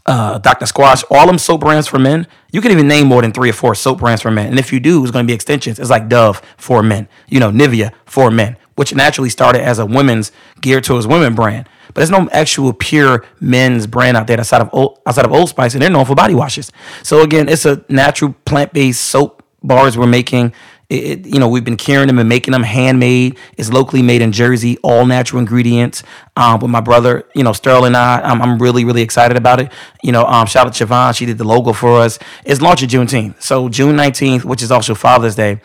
uh, 0.10 0.40
Dr. 0.40 0.66
Squatch, 0.66 1.04
all 1.12 1.28
them 1.28 1.38
soap 1.38 1.62
brands 1.62 1.88
for 1.88 2.00
men. 2.00 2.26
You 2.52 2.62
can 2.62 2.72
even 2.72 2.88
name 2.88 3.06
more 3.06 3.22
than 3.22 3.32
three 3.32 3.52
or 3.52 3.54
four 3.54 3.76
soap 3.76 4.00
brands 4.00 4.24
for 4.24 4.32
men. 4.32 4.48
And 4.48 4.58
if 4.58 4.74
you 4.74 4.80
do, 4.80 5.04
it's 5.04 5.12
going 5.12 5.24
to 5.24 5.28
be 5.28 5.36
extensions. 5.36 5.78
It's 5.78 5.92
like 5.92 6.10
Dove 6.10 6.42
for 6.58 6.82
men, 6.82 7.08
you 7.28 7.40
know, 7.40 7.52
Nivea 7.52 7.94
for 8.06 8.32
men, 8.32 8.58
which 8.76 8.94
naturally 8.94 9.30
started 9.30 9.62
as 9.62 9.78
a 9.78 9.86
women's 9.86 10.32
geared 10.62 10.84
towards 10.84 11.06
women 11.06 11.36
brand. 11.36 11.70
But 11.88 11.96
there's 11.96 12.10
no 12.10 12.28
actual 12.32 12.74
pure 12.74 13.24
men's 13.40 13.86
brand 13.86 14.18
out 14.18 14.26
there 14.26 14.40
outside 14.40 14.62
of 14.62 14.70
Old, 14.74 15.00
outside 15.06 15.26
of 15.26 15.32
Old 15.32 15.50
Spice, 15.50 15.74
and 15.74 15.82
they're 15.82 15.92
known 15.92 16.06
for 16.06 16.16
body 16.16 16.34
washes. 16.34 16.72
So 17.04 17.22
again, 17.22 17.48
it's 17.48 17.66
a 17.66 17.86
natural 17.88 18.34
plant 18.46 18.74
based 18.74 19.02
soap 19.02 19.44
bars 19.62 19.96
we're 19.96 20.08
making. 20.08 20.54
It, 20.90 20.96
it, 20.96 21.26
you 21.28 21.40
know, 21.40 21.48
we've 21.48 21.64
been 21.64 21.78
curing 21.78 22.08
them 22.08 22.18
and 22.18 22.28
making 22.28 22.52
them 22.52 22.64
handmade. 22.64 23.38
It's 23.58 23.72
locally 23.72 24.02
made 24.02 24.22
in 24.22 24.32
Jersey, 24.32 24.78
all 24.80 25.06
natural 25.06 25.40
ingredients. 25.40 26.04
Um, 26.36 26.60
with 26.60 26.72
my 26.72 26.82
brother, 26.82 27.26
you 27.36 27.44
know, 27.44 27.54
Sterling 27.54 27.88
and 27.88 27.98
I, 27.98 28.22
I'm, 28.22 28.42
I'm 28.42 28.60
really, 28.60 28.86
really 28.86 29.02
excited 29.02 29.38
about 29.38 29.60
it. 29.60 29.72
You 30.04 30.12
know, 30.12 30.26
um, 30.26 30.48
shout 30.48 30.66
out 30.66 30.74
to 30.74 30.86
Siobhan. 30.86 31.16
She 31.16 31.26
did 31.26 31.38
the 31.38 31.44
logo 31.44 31.74
for 31.74 32.00
us. 32.00 32.18
It's 32.44 32.62
launching 32.62 32.90
Juneteenth. 32.90 33.42
So 33.42 33.70
June 33.70 33.96
19th, 33.96 34.46
which 34.46 34.64
is 34.64 34.72
also 34.72 34.96
Father's 34.96 35.36
Day, 35.36 35.62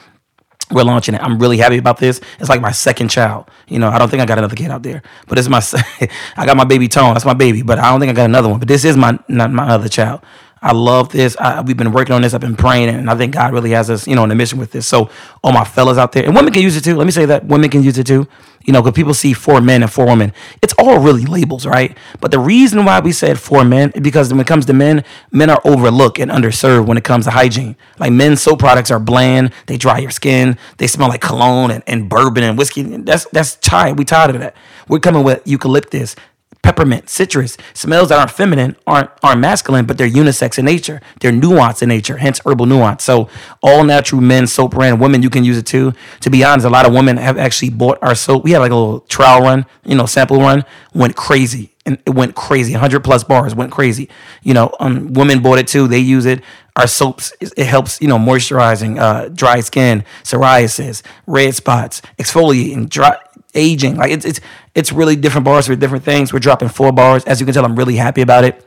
we're 0.70 0.82
launching 0.82 1.14
it. 1.14 1.22
I'm 1.22 1.38
really 1.38 1.58
happy 1.58 1.78
about 1.78 1.98
this. 1.98 2.20
It's 2.38 2.48
like 2.48 2.60
my 2.60 2.70
second 2.70 3.08
child. 3.08 3.50
You 3.68 3.78
know, 3.78 3.88
I 3.88 3.98
don't 3.98 4.10
think 4.10 4.22
I 4.22 4.26
got 4.26 4.38
another 4.38 4.56
kid 4.56 4.70
out 4.70 4.82
there, 4.82 5.02
but 5.26 5.38
it's 5.38 5.48
my. 5.48 5.62
I 6.36 6.46
got 6.46 6.56
my 6.56 6.64
baby 6.64 6.88
Tone. 6.88 7.14
That's 7.14 7.24
my 7.24 7.34
baby, 7.34 7.62
but 7.62 7.78
I 7.78 7.90
don't 7.90 8.00
think 8.00 8.10
I 8.10 8.14
got 8.14 8.24
another 8.24 8.48
one. 8.48 8.58
But 8.58 8.68
this 8.68 8.84
is 8.84 8.96
my 8.96 9.18
not 9.28 9.52
my 9.52 9.68
other 9.68 9.88
child. 9.88 10.22
I 10.64 10.72
love 10.72 11.10
this. 11.10 11.36
I, 11.38 11.60
we've 11.60 11.76
been 11.76 11.92
working 11.92 12.14
on 12.14 12.22
this. 12.22 12.32
I've 12.32 12.40
been 12.40 12.56
praying, 12.56 12.88
and 12.88 13.10
I 13.10 13.16
think 13.16 13.34
God 13.34 13.52
really 13.52 13.72
has 13.72 13.90
us, 13.90 14.08
you 14.08 14.16
know, 14.16 14.22
on 14.22 14.30
a 14.30 14.34
mission 14.34 14.58
with 14.58 14.72
this. 14.72 14.86
So, 14.86 15.10
all 15.42 15.52
my 15.52 15.62
fellas 15.62 15.98
out 15.98 16.12
there, 16.12 16.24
and 16.24 16.34
women 16.34 16.54
can 16.54 16.62
use 16.62 16.74
it 16.74 16.82
too. 16.82 16.96
Let 16.96 17.04
me 17.04 17.10
say 17.10 17.26
that 17.26 17.44
women 17.44 17.68
can 17.68 17.82
use 17.82 17.98
it 17.98 18.06
too. 18.06 18.26
You 18.64 18.72
know, 18.72 18.80
because 18.80 18.96
people 18.96 19.12
see 19.12 19.34
four 19.34 19.60
men 19.60 19.82
and 19.82 19.92
four 19.92 20.06
women. 20.06 20.32
It's 20.62 20.72
all 20.78 20.98
really 20.98 21.26
labels, 21.26 21.66
right? 21.66 21.94
But 22.18 22.30
the 22.30 22.38
reason 22.38 22.86
why 22.86 23.00
we 23.00 23.12
said 23.12 23.38
four 23.38 23.62
men 23.62 23.92
because 24.00 24.32
when 24.32 24.40
it 24.40 24.46
comes 24.46 24.64
to 24.64 24.72
men, 24.72 25.04
men 25.30 25.50
are 25.50 25.60
overlooked 25.66 26.18
and 26.18 26.30
underserved 26.30 26.86
when 26.86 26.96
it 26.96 27.04
comes 27.04 27.26
to 27.26 27.30
hygiene. 27.30 27.76
Like 27.98 28.12
men's 28.12 28.40
soap 28.40 28.60
products 28.60 28.90
are 28.90 28.98
bland. 28.98 29.52
They 29.66 29.76
dry 29.76 29.98
your 29.98 30.10
skin. 30.10 30.56
They 30.78 30.86
smell 30.86 31.08
like 31.08 31.20
cologne 31.20 31.72
and, 31.72 31.84
and 31.86 32.08
bourbon 32.08 32.42
and 32.42 32.56
whiskey. 32.56 32.84
That's 32.84 33.26
that's 33.26 33.56
tired. 33.56 33.98
We 33.98 34.06
tired 34.06 34.34
of 34.34 34.40
that. 34.40 34.56
We're 34.88 34.98
coming 34.98 35.24
with 35.24 35.42
eucalyptus, 35.46 36.16
peppermint, 36.64 37.10
citrus, 37.10 37.58
smells 37.74 38.08
that 38.08 38.18
aren't 38.18 38.30
feminine, 38.30 38.74
aren't 38.86 39.10
aren't 39.22 39.40
masculine, 39.40 39.84
but 39.84 39.98
they're 39.98 40.08
unisex 40.08 40.58
in 40.58 40.64
nature. 40.64 41.00
They're 41.20 41.30
nuanced 41.30 41.82
in 41.82 41.90
nature, 41.90 42.16
hence 42.16 42.40
herbal 42.44 42.64
nuance. 42.64 43.04
So 43.04 43.28
all 43.62 43.84
natural 43.84 44.22
men 44.22 44.46
soap 44.46 44.72
brand, 44.72 44.98
women 44.98 45.22
you 45.22 45.28
can 45.28 45.44
use 45.44 45.58
it 45.58 45.66
too. 45.66 45.92
To 46.20 46.30
be 46.30 46.42
honest, 46.42 46.66
a 46.66 46.70
lot 46.70 46.86
of 46.86 46.94
women 46.94 47.18
have 47.18 47.36
actually 47.36 47.68
bought 47.68 47.98
our 48.00 48.14
soap. 48.14 48.44
We 48.44 48.52
had 48.52 48.60
like 48.60 48.72
a 48.72 48.74
little 48.74 49.00
trial 49.00 49.42
run, 49.42 49.66
you 49.84 49.94
know, 49.94 50.06
sample 50.06 50.38
run, 50.38 50.64
went 50.94 51.14
crazy. 51.14 51.70
And 51.86 51.98
it 52.06 52.14
went 52.14 52.34
crazy. 52.34 52.72
100 52.72 53.04
plus 53.04 53.24
bars 53.24 53.54
went 53.54 53.70
crazy. 53.70 54.08
You 54.42 54.54
know, 54.54 54.74
um, 54.80 55.12
women 55.12 55.42
bought 55.42 55.58
it 55.58 55.68
too. 55.68 55.86
They 55.86 55.98
use 55.98 56.24
it. 56.24 56.42
Our 56.76 56.86
soaps, 56.86 57.34
it 57.42 57.66
helps, 57.66 58.00
you 58.00 58.08
know, 58.08 58.16
moisturizing, 58.16 58.98
uh, 58.98 59.28
dry 59.28 59.60
skin, 59.60 60.02
psoriasis, 60.22 61.02
red 61.26 61.54
spots, 61.54 62.00
exfoliating, 62.18 62.88
dry, 62.88 63.18
aging. 63.54 63.96
Like 63.96 64.10
it's 64.10 64.24
it's 64.24 64.40
it's 64.74 64.92
really 64.92 65.16
different 65.16 65.44
bars 65.44 65.66
for 65.66 65.76
different 65.76 66.04
things. 66.04 66.32
We're 66.32 66.38
dropping 66.38 66.68
four 66.68 66.92
bars. 66.92 67.24
As 67.24 67.40
you 67.40 67.46
can 67.46 67.54
tell, 67.54 67.64
I'm 67.64 67.76
really 67.76 67.96
happy 67.96 68.22
about 68.22 68.44
it. 68.44 68.64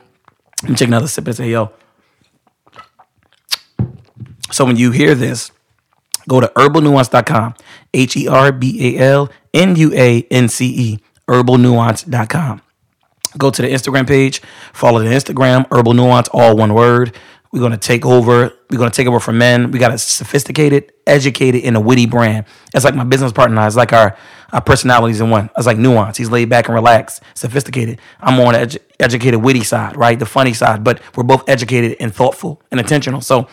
Me 0.67 0.75
take 0.75 0.87
another 0.87 1.07
sip 1.07 1.27
and 1.27 1.35
say, 1.35 1.49
yo. 1.49 1.71
So 4.51 4.65
when 4.65 4.77
you 4.77 4.91
hear 4.91 5.13
this, 5.13 5.51
go 6.27 6.39
to 6.39 6.47
herbalnuance.com. 6.47 7.55
H 7.93 8.17
E 8.17 8.27
R 8.27 8.51
B 8.51 8.97
A 8.97 8.99
L 9.01 9.29
N 9.53 9.75
U 9.75 9.93
A 9.93 10.25
N 10.31 10.49
C 10.49 10.65
E. 10.67 10.99
Herbalnuance.com. 11.27 12.61
Go 13.37 13.51
to 13.51 13.61
the 13.61 13.67
Instagram 13.67 14.07
page, 14.07 14.41
follow 14.73 14.99
the 14.99 15.09
Instagram, 15.09 15.67
Herbal 15.71 15.93
Nuance, 15.93 16.27
all 16.29 16.55
one 16.55 16.73
word. 16.73 17.15
We're 17.51 17.61
gonna 17.61 17.77
take 17.77 18.05
over. 18.05 18.51
We're 18.69 18.77
gonna 18.77 18.91
take 18.91 19.07
over 19.07 19.19
for 19.19 19.31
men. 19.31 19.71
We 19.71 19.79
got 19.79 19.93
a 19.93 19.97
sophisticated, 19.97 20.91
educated, 21.05 21.63
and 21.63 21.75
a 21.77 21.79
witty 21.79 22.05
brand. 22.05 22.45
It's 22.73 22.83
like 22.83 22.95
my 22.95 23.03
business 23.03 23.31
partner. 23.31 23.65
It's 23.65 23.75
like 23.75 23.93
our 23.93 24.17
our 24.51 24.61
personalities 24.61 25.21
in 25.21 25.29
one. 25.29 25.49
It's 25.57 25.65
like 25.65 25.77
nuance. 25.77 26.17
He's 26.17 26.29
laid 26.29 26.49
back 26.49 26.67
and 26.67 26.75
relaxed, 26.75 27.21
sophisticated. 27.33 27.99
I'm 28.19 28.39
on 28.39 28.53
the 28.53 28.59
edu- 28.59 28.77
educated, 28.99 29.41
witty 29.41 29.63
side, 29.63 29.95
right? 29.97 30.17
The 30.17 30.25
funny 30.25 30.53
side. 30.53 30.83
But 30.83 31.01
we're 31.15 31.23
both 31.23 31.47
educated 31.49 31.97
and 31.99 32.13
thoughtful 32.13 32.61
and 32.71 32.79
intentional. 32.79 33.21
So 33.21 33.47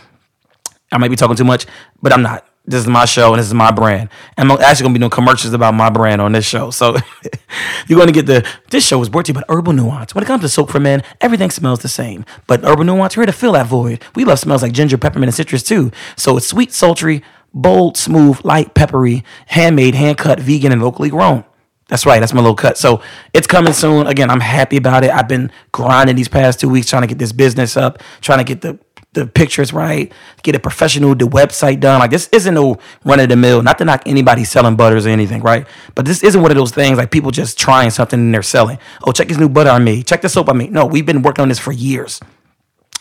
I 0.92 0.98
might 0.98 1.08
be 1.08 1.16
talking 1.16 1.36
too 1.36 1.44
much, 1.44 1.66
but 2.02 2.12
I'm 2.12 2.22
not. 2.22 2.46
This 2.66 2.80
is 2.80 2.86
my 2.86 3.04
show 3.04 3.32
and 3.32 3.38
this 3.38 3.46
is 3.46 3.54
my 3.54 3.70
brand. 3.70 4.08
And 4.38 4.50
I'm 4.50 4.60
actually 4.60 4.84
gonna 4.84 4.94
be 4.94 4.98
doing 4.98 5.10
commercials 5.10 5.52
about 5.52 5.74
my 5.74 5.90
brand 5.90 6.22
on 6.22 6.32
this 6.32 6.46
show. 6.46 6.70
So 6.70 6.96
you're 7.86 7.98
gonna 7.98 8.10
get 8.10 8.24
the 8.24 8.46
this 8.70 8.86
show 8.86 9.00
is 9.02 9.10
brought 9.10 9.26
to 9.26 9.32
you 9.32 9.34
by 9.34 9.44
Herbal 9.50 9.74
Nuance. 9.74 10.14
When 10.14 10.24
it 10.24 10.26
comes 10.26 10.42
to 10.42 10.48
soap 10.48 10.70
for 10.70 10.80
men, 10.80 11.02
everything 11.20 11.50
smells 11.50 11.80
the 11.80 11.88
same. 11.88 12.24
But 12.46 12.64
Herbal 12.64 12.84
Nuance, 12.84 13.16
we're 13.16 13.22
here 13.22 13.26
to 13.26 13.32
fill 13.32 13.52
that 13.52 13.66
void. 13.66 14.02
We 14.14 14.24
love 14.24 14.38
smells 14.38 14.62
like 14.62 14.72
ginger, 14.72 14.96
peppermint, 14.96 15.28
and 15.28 15.34
citrus 15.34 15.62
too. 15.62 15.92
So 16.16 16.38
it's 16.38 16.46
sweet, 16.46 16.72
sultry, 16.72 17.22
bold, 17.52 17.98
smooth, 17.98 18.42
light, 18.44 18.72
peppery, 18.74 19.24
handmade, 19.46 19.94
hand 19.94 20.16
cut, 20.16 20.40
vegan, 20.40 20.72
and 20.72 20.82
locally 20.82 21.10
grown. 21.10 21.44
That's 21.88 22.06
right. 22.06 22.18
That's 22.18 22.32
my 22.32 22.40
little 22.40 22.56
cut. 22.56 22.78
So 22.78 23.02
it's 23.34 23.46
coming 23.46 23.74
soon. 23.74 24.06
Again, 24.06 24.30
I'm 24.30 24.40
happy 24.40 24.78
about 24.78 25.04
it. 25.04 25.10
I've 25.10 25.28
been 25.28 25.52
grinding 25.70 26.16
these 26.16 26.28
past 26.28 26.60
two 26.60 26.68
weeks 26.68 26.88
trying 26.88 27.02
to 27.02 27.08
get 27.08 27.18
this 27.18 27.32
business 27.32 27.76
up, 27.76 28.02
trying 28.22 28.38
to 28.38 28.44
get 28.44 28.62
the 28.62 28.78
the 29.14 29.26
pictures 29.26 29.72
right, 29.72 30.12
get 30.42 30.54
a 30.54 30.60
professional, 30.60 31.14
the 31.14 31.24
website 31.24 31.80
done. 31.80 32.00
Like 32.00 32.10
this 32.10 32.28
isn't 32.32 32.54
no 32.54 32.78
run 33.04 33.20
of 33.20 33.28
the 33.28 33.36
mill. 33.36 33.62
Not 33.62 33.78
to 33.78 33.84
knock 33.84 34.02
anybody 34.06 34.44
selling 34.44 34.76
butters 34.76 35.06
or 35.06 35.10
anything, 35.10 35.42
right? 35.42 35.66
But 35.94 36.04
this 36.04 36.22
isn't 36.22 36.40
one 36.40 36.50
of 36.50 36.56
those 36.56 36.72
things 36.72 36.98
like 36.98 37.10
people 37.10 37.30
just 37.30 37.58
trying 37.58 37.90
something 37.90 38.20
and 38.20 38.34
they're 38.34 38.42
selling. 38.42 38.78
Oh, 39.04 39.12
check 39.12 39.28
this 39.28 39.38
new 39.38 39.48
butter 39.48 39.70
I 39.70 39.78
made. 39.78 40.06
Check 40.06 40.22
the 40.22 40.28
soap 40.28 40.48
I 40.48 40.52
made. 40.52 40.72
No, 40.72 40.86
we've 40.86 41.06
been 41.06 41.22
working 41.22 41.42
on 41.42 41.48
this 41.48 41.58
for 41.58 41.72
years. 41.72 42.20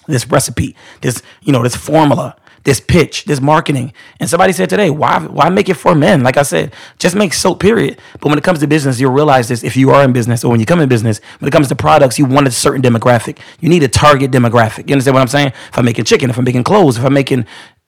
This 0.08 0.28
recipe, 0.28 0.76
this 1.02 1.22
you 1.42 1.54
know, 1.54 1.64
this 1.64 1.76
formula 1.76 2.36
this 2.64 2.80
pitch, 2.80 3.26
this 3.26 3.42
marketing. 3.42 3.94
And 4.20 4.30
somebody 4.30 4.54
said 4.54 4.70
today, 4.70 4.90
why 4.90 5.20
why 5.20 5.50
make 5.50 5.70
it 5.70 5.76
for 5.76 5.96
men? 5.96 6.24
Like 6.24 6.38
I 6.38 6.44
said, 6.44 6.74
just 6.98 7.16
make 7.16 7.34
soap, 7.34 7.60
period. 7.60 8.00
But 8.20 8.30
when 8.30 8.38
it 8.38 8.44
comes 8.44 8.60
to 8.60 8.68
business, 8.68 9.00
you'll 9.00 9.12
realize 9.12 9.48
this 9.50 9.64
if 9.64 9.76
you 9.76 9.92
are 9.92 10.04
in 10.04 10.14
business 10.14 10.44
or 10.44 10.52
when 10.52 10.60
you 10.60 10.66
come 10.66 10.80
in 10.80 10.90
business, 10.90 11.20
when 11.40 11.48
it 11.48 11.52
comes 11.52 11.68
to 11.70 11.76
products, 11.76 12.18
you 12.18 12.26
want 12.26 12.48
a 12.48 12.52
certain 12.52 12.82
demographic. 12.82 13.40
You 13.60 13.70
need 13.70 13.84
a 13.84 13.88
target 13.88 14.32
demographic. 14.32 14.90
You 14.90 14.94
understand 14.94 15.16
what 15.16 15.22
I'm 15.22 15.28
saying? 15.28 15.48
If 15.48 15.78
I'm 15.78 15.86
making 15.86 16.06
chicken, 16.06 16.30
if 16.30 16.38
I'm 16.38 16.46
making 16.46 16.64
clothes, 16.64 16.98
if 16.98 17.04
I'm 17.04 17.14
making 17.14 17.46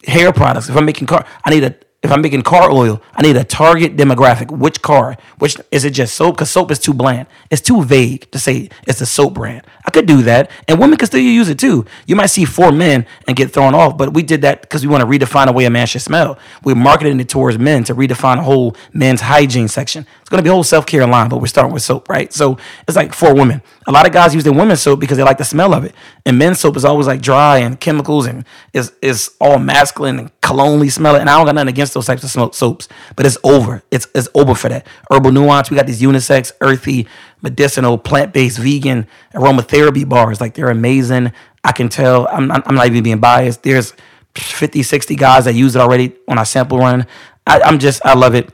hair 0.08 0.32
products, 0.34 0.70
if 0.70 0.75
I'm 0.75 0.86
making 0.86 1.08
car, 1.08 1.25
I 1.44 1.50
need 1.50 1.63
a 1.63 1.75
if 2.05 2.12
I'm 2.12 2.21
making 2.21 2.43
car 2.43 2.71
oil, 2.71 3.01
I 3.13 3.21
need 3.24 3.35
a 3.35 3.43
target 3.43 3.97
demographic. 3.97 4.55
Which 4.55 4.81
car? 4.81 5.17
Which 5.39 5.57
is 5.71 5.83
it 5.83 5.91
just 5.91 6.15
soap? 6.15 6.35
Because 6.35 6.50
soap 6.50 6.71
is 6.71 6.79
too 6.79 6.93
bland. 6.93 7.27
It's 7.50 7.62
too 7.62 7.83
vague 7.83 8.29
to 8.31 8.39
say 8.39 8.69
it's 8.88 9.01
a 9.01 9.05
soap 9.05 9.33
brand. 9.33 9.65
I 9.85 9.91
could 9.91 10.05
do 10.05 10.21
that, 10.24 10.50
and 10.67 10.79
women 10.79 10.97
can 10.97 11.07
still 11.07 11.19
use 11.19 11.50
it 11.50 11.59
too. 11.59 11.85
You 12.05 12.15
might 12.15 12.27
see 12.27 12.45
four 12.45 12.71
men 12.71 13.05
and 13.27 13.35
get 13.35 13.51
thrown 13.51 13.74
off, 13.75 13.97
but 13.97 14.13
we 14.13 14.24
did 14.24 14.41
that 14.41 14.62
because 14.62 14.85
we 14.85 14.91
want 14.91 15.01
to 15.01 15.07
redefine 15.07 15.47
the 15.47 15.53
way 15.53 15.65
a 15.65 15.69
man 15.69 15.88
should 15.88 16.01
smell. 16.01 16.38
We're 16.63 16.75
marketing 16.75 17.19
it 17.19 17.29
towards 17.29 17.57
men 17.57 17.83
to 17.85 17.95
redefine 17.95 18.38
a 18.38 18.43
whole 18.43 18.75
men's 18.93 19.21
hygiene 19.21 19.67
section. 19.67 20.05
It's 20.25 20.29
gonna 20.32 20.41
be 20.41 20.50
a 20.50 20.53
whole 20.53 20.63
self 20.63 20.88
care 20.88 21.05
line, 21.05 21.29
but 21.29 21.38
we're 21.38 21.46
starting 21.46 21.72
with 21.72 21.84
soap, 21.84 22.10
right? 22.10 22.34
So 22.34 22.58
it's 22.88 22.96
like 22.98 23.13
for 23.13 23.36
women. 23.36 23.62
A 23.86 23.91
lot 23.91 24.08
of 24.08 24.12
guys 24.12 24.34
use 24.34 24.44
their 24.44 24.53
women's 24.53 24.82
soap 24.82 25.00
because 25.00 25.17
they 25.17 25.24
like 25.24 25.38
the 25.38 25.46
smell 25.46 25.72
of 25.72 25.84
it, 25.84 25.94
and 26.25 26.39
men's 26.39 26.60
soap 26.60 26.77
is 26.77 26.84
always 26.84 27.05
like 27.05 27.22
dry 27.22 27.60
and 27.60 27.79
chemicals 27.79 28.25
and 28.25 28.44
is 28.74 28.91
is 29.03 29.36
all 29.39 29.60
masculine 29.60 30.17
and 30.17 30.41
cologne 30.41 30.89
smell 30.89 31.15
it. 31.15 31.20
And 31.20 31.29
I 31.29 31.38
don't 31.38 31.46
got 31.46 31.53
nothing 31.53 31.67
against 31.67 31.94
those 31.94 32.08
types 32.08 32.24
of 32.24 32.32
smoke 32.32 32.55
soaps, 32.55 32.88
but 33.15 33.27
it's 33.27 33.38
over. 33.44 33.84
It's 33.91 34.08
it's 34.15 34.27
over 34.34 34.55
for 34.55 34.67
that. 34.67 34.88
Herbal 35.12 35.32
nuance. 35.32 35.70
We 35.70 35.77
got 35.77 35.86
these 35.86 36.01
unisex, 36.01 36.53
earthy, 36.60 37.05
medicinal, 37.44 38.00
plant 38.00 38.34
based, 38.34 38.58
vegan 38.58 39.05
aromatherapy 39.36 40.10
bars. 40.10 40.41
Like 40.41 40.55
they're 40.55 40.72
amazing. 40.72 41.34
I 41.63 41.72
can 41.72 41.88
tell. 41.88 42.27
I'm 42.29 42.51
I'm 42.51 42.74
not 42.74 42.88
even 42.88 43.03
being 43.03 43.20
biased. 43.20 43.62
There's 43.62 43.94
50, 44.34 44.82
60 44.82 45.15
guys 45.15 45.46
that 45.46 45.53
use 45.53 45.75
it 45.75 45.79
already 45.79 46.15
on 46.27 46.39
our 46.39 46.46
sample 46.46 46.79
run. 46.79 47.05
I, 47.48 47.62
I'm 47.62 47.79
just, 47.79 48.03
I 48.05 48.15
love 48.15 48.36
it. 48.36 48.50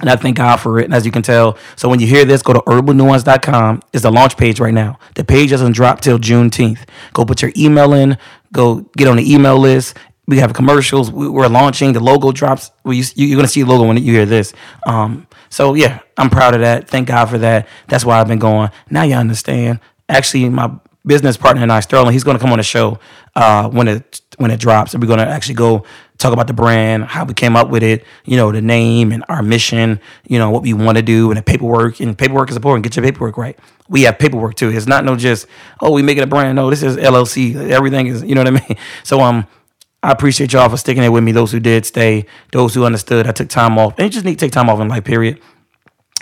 And 0.00 0.08
I 0.10 0.16
thank 0.16 0.36
God 0.38 0.56
for 0.56 0.78
it. 0.80 0.84
And 0.84 0.94
as 0.94 1.04
you 1.04 1.12
can 1.12 1.22
tell, 1.22 1.58
so 1.76 1.88
when 1.88 2.00
you 2.00 2.06
hear 2.06 2.24
this, 2.24 2.42
go 2.42 2.52
to 2.52 2.60
herbalnuance.com. 2.60 3.82
It's 3.92 4.02
the 4.02 4.10
launch 4.10 4.36
page 4.36 4.60
right 4.60 4.74
now. 4.74 4.98
The 5.14 5.24
page 5.24 5.50
doesn't 5.50 5.72
drop 5.72 6.00
till 6.00 6.18
Juneteenth. 6.18 6.80
Go 7.12 7.24
put 7.24 7.42
your 7.42 7.52
email 7.56 7.92
in, 7.92 8.16
go 8.52 8.80
get 8.96 9.08
on 9.08 9.16
the 9.16 9.32
email 9.32 9.58
list. 9.58 9.96
We 10.26 10.38
have 10.38 10.52
commercials. 10.52 11.10
We- 11.10 11.28
We're 11.28 11.48
launching. 11.48 11.92
The 11.92 12.00
logo 12.00 12.30
drops. 12.32 12.70
You- 12.84 13.02
you're 13.16 13.36
going 13.36 13.46
to 13.46 13.52
see 13.52 13.62
the 13.62 13.68
logo 13.70 13.84
when 13.84 13.96
you 13.96 14.12
hear 14.12 14.26
this. 14.26 14.52
Um, 14.86 15.26
so, 15.48 15.74
yeah, 15.74 15.98
I'm 16.16 16.30
proud 16.30 16.54
of 16.54 16.60
that. 16.60 16.88
Thank 16.88 17.08
God 17.08 17.26
for 17.26 17.38
that. 17.38 17.66
That's 17.88 18.04
why 18.04 18.20
I've 18.20 18.28
been 18.28 18.38
going. 18.38 18.70
Now 18.88 19.02
you 19.02 19.14
understand. 19.16 19.80
Actually, 20.08 20.48
my 20.48 20.70
business 21.04 21.36
partner 21.36 21.62
and 21.62 21.72
I, 21.72 21.80
Sterling, 21.80 22.12
he's 22.12 22.24
going 22.24 22.36
to 22.36 22.40
come 22.40 22.52
on 22.52 22.58
the 22.58 22.62
show 22.64 22.98
uh, 23.34 23.68
when 23.68 23.88
it 23.88 24.20
when 24.38 24.50
it 24.50 24.58
drops, 24.58 24.94
and 24.94 25.02
we're 25.02 25.06
going 25.06 25.18
to 25.18 25.26
actually 25.26 25.54
go 25.54 25.84
talk 26.18 26.32
about 26.32 26.46
the 26.46 26.52
brand, 26.52 27.04
how 27.04 27.24
we 27.24 27.34
came 27.34 27.56
up 27.56 27.68
with 27.68 27.82
it, 27.82 28.04
you 28.24 28.36
know, 28.36 28.52
the 28.52 28.60
name 28.60 29.12
and 29.12 29.24
our 29.28 29.42
mission, 29.42 30.00
you 30.28 30.38
know, 30.38 30.50
what 30.50 30.62
we 30.62 30.72
want 30.72 30.96
to 30.96 31.02
do, 31.02 31.30
and 31.30 31.38
the 31.38 31.42
paperwork. 31.42 32.00
And 32.00 32.16
paperwork 32.16 32.50
is 32.50 32.56
important. 32.56 32.84
Get 32.84 32.96
your 32.96 33.04
paperwork 33.04 33.36
right. 33.36 33.58
We 33.88 34.02
have 34.02 34.18
paperwork 34.18 34.54
too. 34.54 34.70
It's 34.70 34.86
not 34.86 35.04
no 35.04 35.16
just 35.16 35.46
oh 35.80 35.92
we 35.92 36.02
making 36.02 36.22
a 36.22 36.26
brand. 36.26 36.56
No, 36.56 36.70
this 36.70 36.82
is 36.82 36.96
LLC. 36.96 37.70
Everything 37.70 38.06
is 38.06 38.22
you 38.22 38.34
know 38.34 38.42
what 38.42 38.48
I 38.48 38.68
mean. 38.68 38.78
So 39.04 39.20
um. 39.20 39.46
I 40.02 40.12
appreciate 40.12 40.54
y'all 40.54 40.66
for 40.70 40.78
sticking 40.78 41.02
there 41.02 41.12
with 41.12 41.22
me. 41.22 41.32
Those 41.32 41.52
who 41.52 41.60
did 41.60 41.84
stay, 41.84 42.24
those 42.52 42.72
who 42.72 42.86
understood. 42.86 43.26
I 43.26 43.32
took 43.32 43.50
time 43.50 43.76
off, 43.78 43.98
and 43.98 44.06
you 44.06 44.08
just 44.08 44.24
need 44.24 44.38
to 44.38 44.46
take 44.46 44.50
time 44.50 44.70
off 44.70 44.80
in 44.80 44.88
life. 44.88 45.04
Period. 45.04 45.38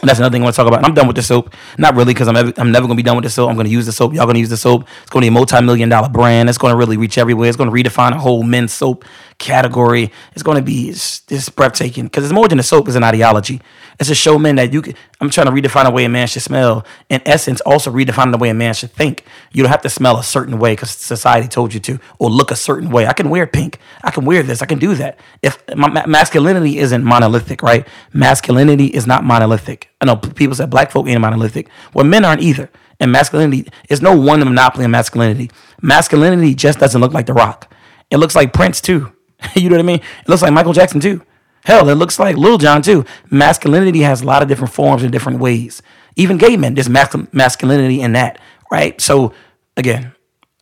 That's 0.02 0.20
another 0.20 0.32
thing 0.32 0.42
I 0.42 0.44
want 0.44 0.54
to 0.54 0.62
talk 0.62 0.68
about. 0.68 0.84
I'm 0.84 0.94
done 0.94 1.08
with 1.08 1.16
the 1.16 1.22
soap. 1.22 1.52
Not 1.76 1.96
really, 1.96 2.14
because 2.14 2.28
I'm, 2.28 2.36
I'm 2.36 2.70
never 2.70 2.86
going 2.86 2.96
to 2.96 3.02
be 3.02 3.02
done 3.02 3.16
with 3.16 3.24
the 3.24 3.30
soap. 3.30 3.50
I'm 3.50 3.56
going 3.56 3.66
to 3.66 3.70
use 3.70 3.84
the 3.86 3.92
soap. 3.92 4.14
Y'all 4.14 4.26
going 4.26 4.34
to 4.34 4.40
use 4.40 4.48
the 4.48 4.56
soap. 4.56 4.86
It's 5.02 5.10
going 5.10 5.22
to 5.22 5.24
be 5.24 5.28
a 5.28 5.32
multi 5.32 5.60
million 5.60 5.88
dollar 5.88 6.08
brand. 6.08 6.48
It's 6.48 6.58
going 6.58 6.72
to 6.72 6.76
really 6.76 6.96
reach 6.96 7.18
everywhere. 7.18 7.48
It's 7.48 7.56
going 7.56 7.68
to 7.68 7.74
redefine 7.74 8.12
a 8.12 8.18
whole 8.18 8.44
men's 8.44 8.72
soap 8.72 9.04
category. 9.38 10.10
is 10.34 10.42
going 10.42 10.56
to 10.56 10.62
be 10.62 10.88
it's 10.90 11.48
breathtaking 11.50 12.04
because 12.04 12.24
it's 12.24 12.32
more 12.32 12.48
than 12.48 12.58
a 12.58 12.62
soap, 12.62 12.88
it's 12.88 12.96
an 12.96 13.04
ideology. 13.04 13.60
It's 14.00 14.10
a 14.10 14.14
show 14.14 14.38
men 14.38 14.56
that 14.56 14.72
you 14.72 14.82
can. 14.82 14.94
I'm 15.20 15.30
trying 15.30 15.46
to 15.46 15.52
redefine 15.52 15.84
the 15.84 15.90
way 15.90 16.04
a 16.04 16.08
man 16.08 16.28
should 16.28 16.42
smell. 16.42 16.84
In 17.08 17.20
essence, 17.26 17.60
also 17.62 17.90
redefine 17.90 18.30
the 18.30 18.38
way 18.38 18.48
a 18.48 18.54
man 18.54 18.74
should 18.74 18.92
think. 18.92 19.24
You 19.52 19.62
don't 19.62 19.72
have 19.72 19.82
to 19.82 19.90
smell 19.90 20.18
a 20.18 20.22
certain 20.22 20.58
way 20.58 20.72
because 20.72 20.90
society 20.90 21.48
told 21.48 21.74
you 21.74 21.80
to, 21.80 21.98
or 22.18 22.30
look 22.30 22.50
a 22.50 22.56
certain 22.56 22.90
way. 22.90 23.06
I 23.06 23.12
can 23.12 23.28
wear 23.28 23.46
pink. 23.46 23.78
I 24.04 24.12
can 24.12 24.24
wear 24.24 24.42
this. 24.44 24.62
I 24.62 24.66
can 24.66 24.78
do 24.78 24.94
that. 24.94 25.18
If 25.42 25.62
my 25.74 26.06
masculinity 26.06 26.78
isn't 26.78 27.02
monolithic, 27.02 27.62
right? 27.62 27.86
Masculinity 28.12 28.86
is 28.86 29.06
not 29.06 29.24
monolithic. 29.24 29.88
I 30.00 30.04
know 30.04 30.16
people 30.16 30.54
say 30.54 30.66
black 30.66 30.92
folk 30.92 31.08
ain't 31.08 31.20
monolithic. 31.20 31.68
Well, 31.92 32.04
men 32.04 32.24
aren't 32.24 32.42
either. 32.42 32.70
And 33.00 33.12
masculinity 33.12 33.68
is 33.88 34.02
no 34.02 34.16
one 34.16 34.40
monopoly 34.40 34.84
of 34.84 34.90
masculinity. 34.90 35.50
Masculinity 35.80 36.54
just 36.54 36.78
doesn't 36.78 37.00
look 37.00 37.12
like 37.12 37.26
The 37.26 37.34
Rock. 37.34 37.72
It 38.10 38.16
looks 38.18 38.34
like 38.34 38.52
Prince 38.52 38.80
too. 38.80 39.12
you 39.54 39.68
know 39.68 39.76
what 39.76 39.82
I 39.82 39.86
mean? 39.86 40.00
It 40.20 40.28
looks 40.28 40.42
like 40.42 40.52
Michael 40.52 40.72
Jackson 40.72 41.00
too. 41.00 41.22
Hell, 41.64 41.88
it 41.88 41.94
looks 41.96 42.18
like 42.18 42.36
Lil 42.36 42.58
Jon 42.58 42.82
too. 42.82 43.04
Masculinity 43.30 44.00
has 44.00 44.22
a 44.22 44.26
lot 44.26 44.42
of 44.42 44.48
different 44.48 44.72
forms 44.72 45.02
and 45.02 45.12
different 45.12 45.38
ways. 45.38 45.82
Even 46.16 46.38
gay 46.38 46.56
men, 46.56 46.74
there's 46.74 46.88
mascul- 46.88 47.32
masculinity 47.32 48.00
in 48.00 48.12
that, 48.12 48.40
right? 48.70 49.00
So 49.00 49.32
again, 49.76 50.12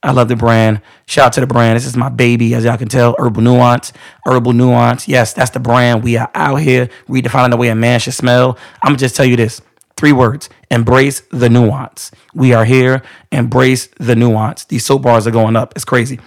I 0.02 0.12
love 0.12 0.28
the 0.28 0.36
brand. 0.36 0.82
Shout 1.06 1.26
out 1.26 1.32
to 1.34 1.40
the 1.40 1.46
brand. 1.46 1.76
This 1.76 1.86
is 1.86 1.96
my 1.96 2.08
baby, 2.08 2.54
as 2.54 2.64
y'all 2.64 2.76
can 2.76 2.88
tell. 2.88 3.16
Herbal 3.18 3.42
Nuance. 3.42 3.92
Herbal 4.24 4.52
Nuance. 4.52 5.08
Yes, 5.08 5.32
that's 5.32 5.50
the 5.50 5.60
brand. 5.60 6.04
We 6.04 6.16
are 6.16 6.30
out 6.34 6.56
here 6.56 6.88
redefining 7.08 7.50
the 7.50 7.56
way 7.56 7.68
a 7.68 7.74
man 7.74 8.00
should 8.00 8.14
smell. 8.14 8.58
I'm 8.82 8.90
gonna 8.90 8.98
just 8.98 9.16
tell 9.16 9.26
you 9.26 9.36
this. 9.36 9.60
Three 9.96 10.12
words. 10.12 10.50
Embrace 10.70 11.22
the 11.30 11.48
nuance. 11.48 12.10
We 12.34 12.52
are 12.52 12.66
here. 12.66 13.02
Embrace 13.32 13.88
the 13.98 14.14
nuance. 14.14 14.64
These 14.66 14.84
soap 14.84 15.02
bars 15.02 15.26
are 15.26 15.30
going 15.30 15.56
up. 15.56 15.72
It's 15.74 15.86
crazy. 15.86 16.20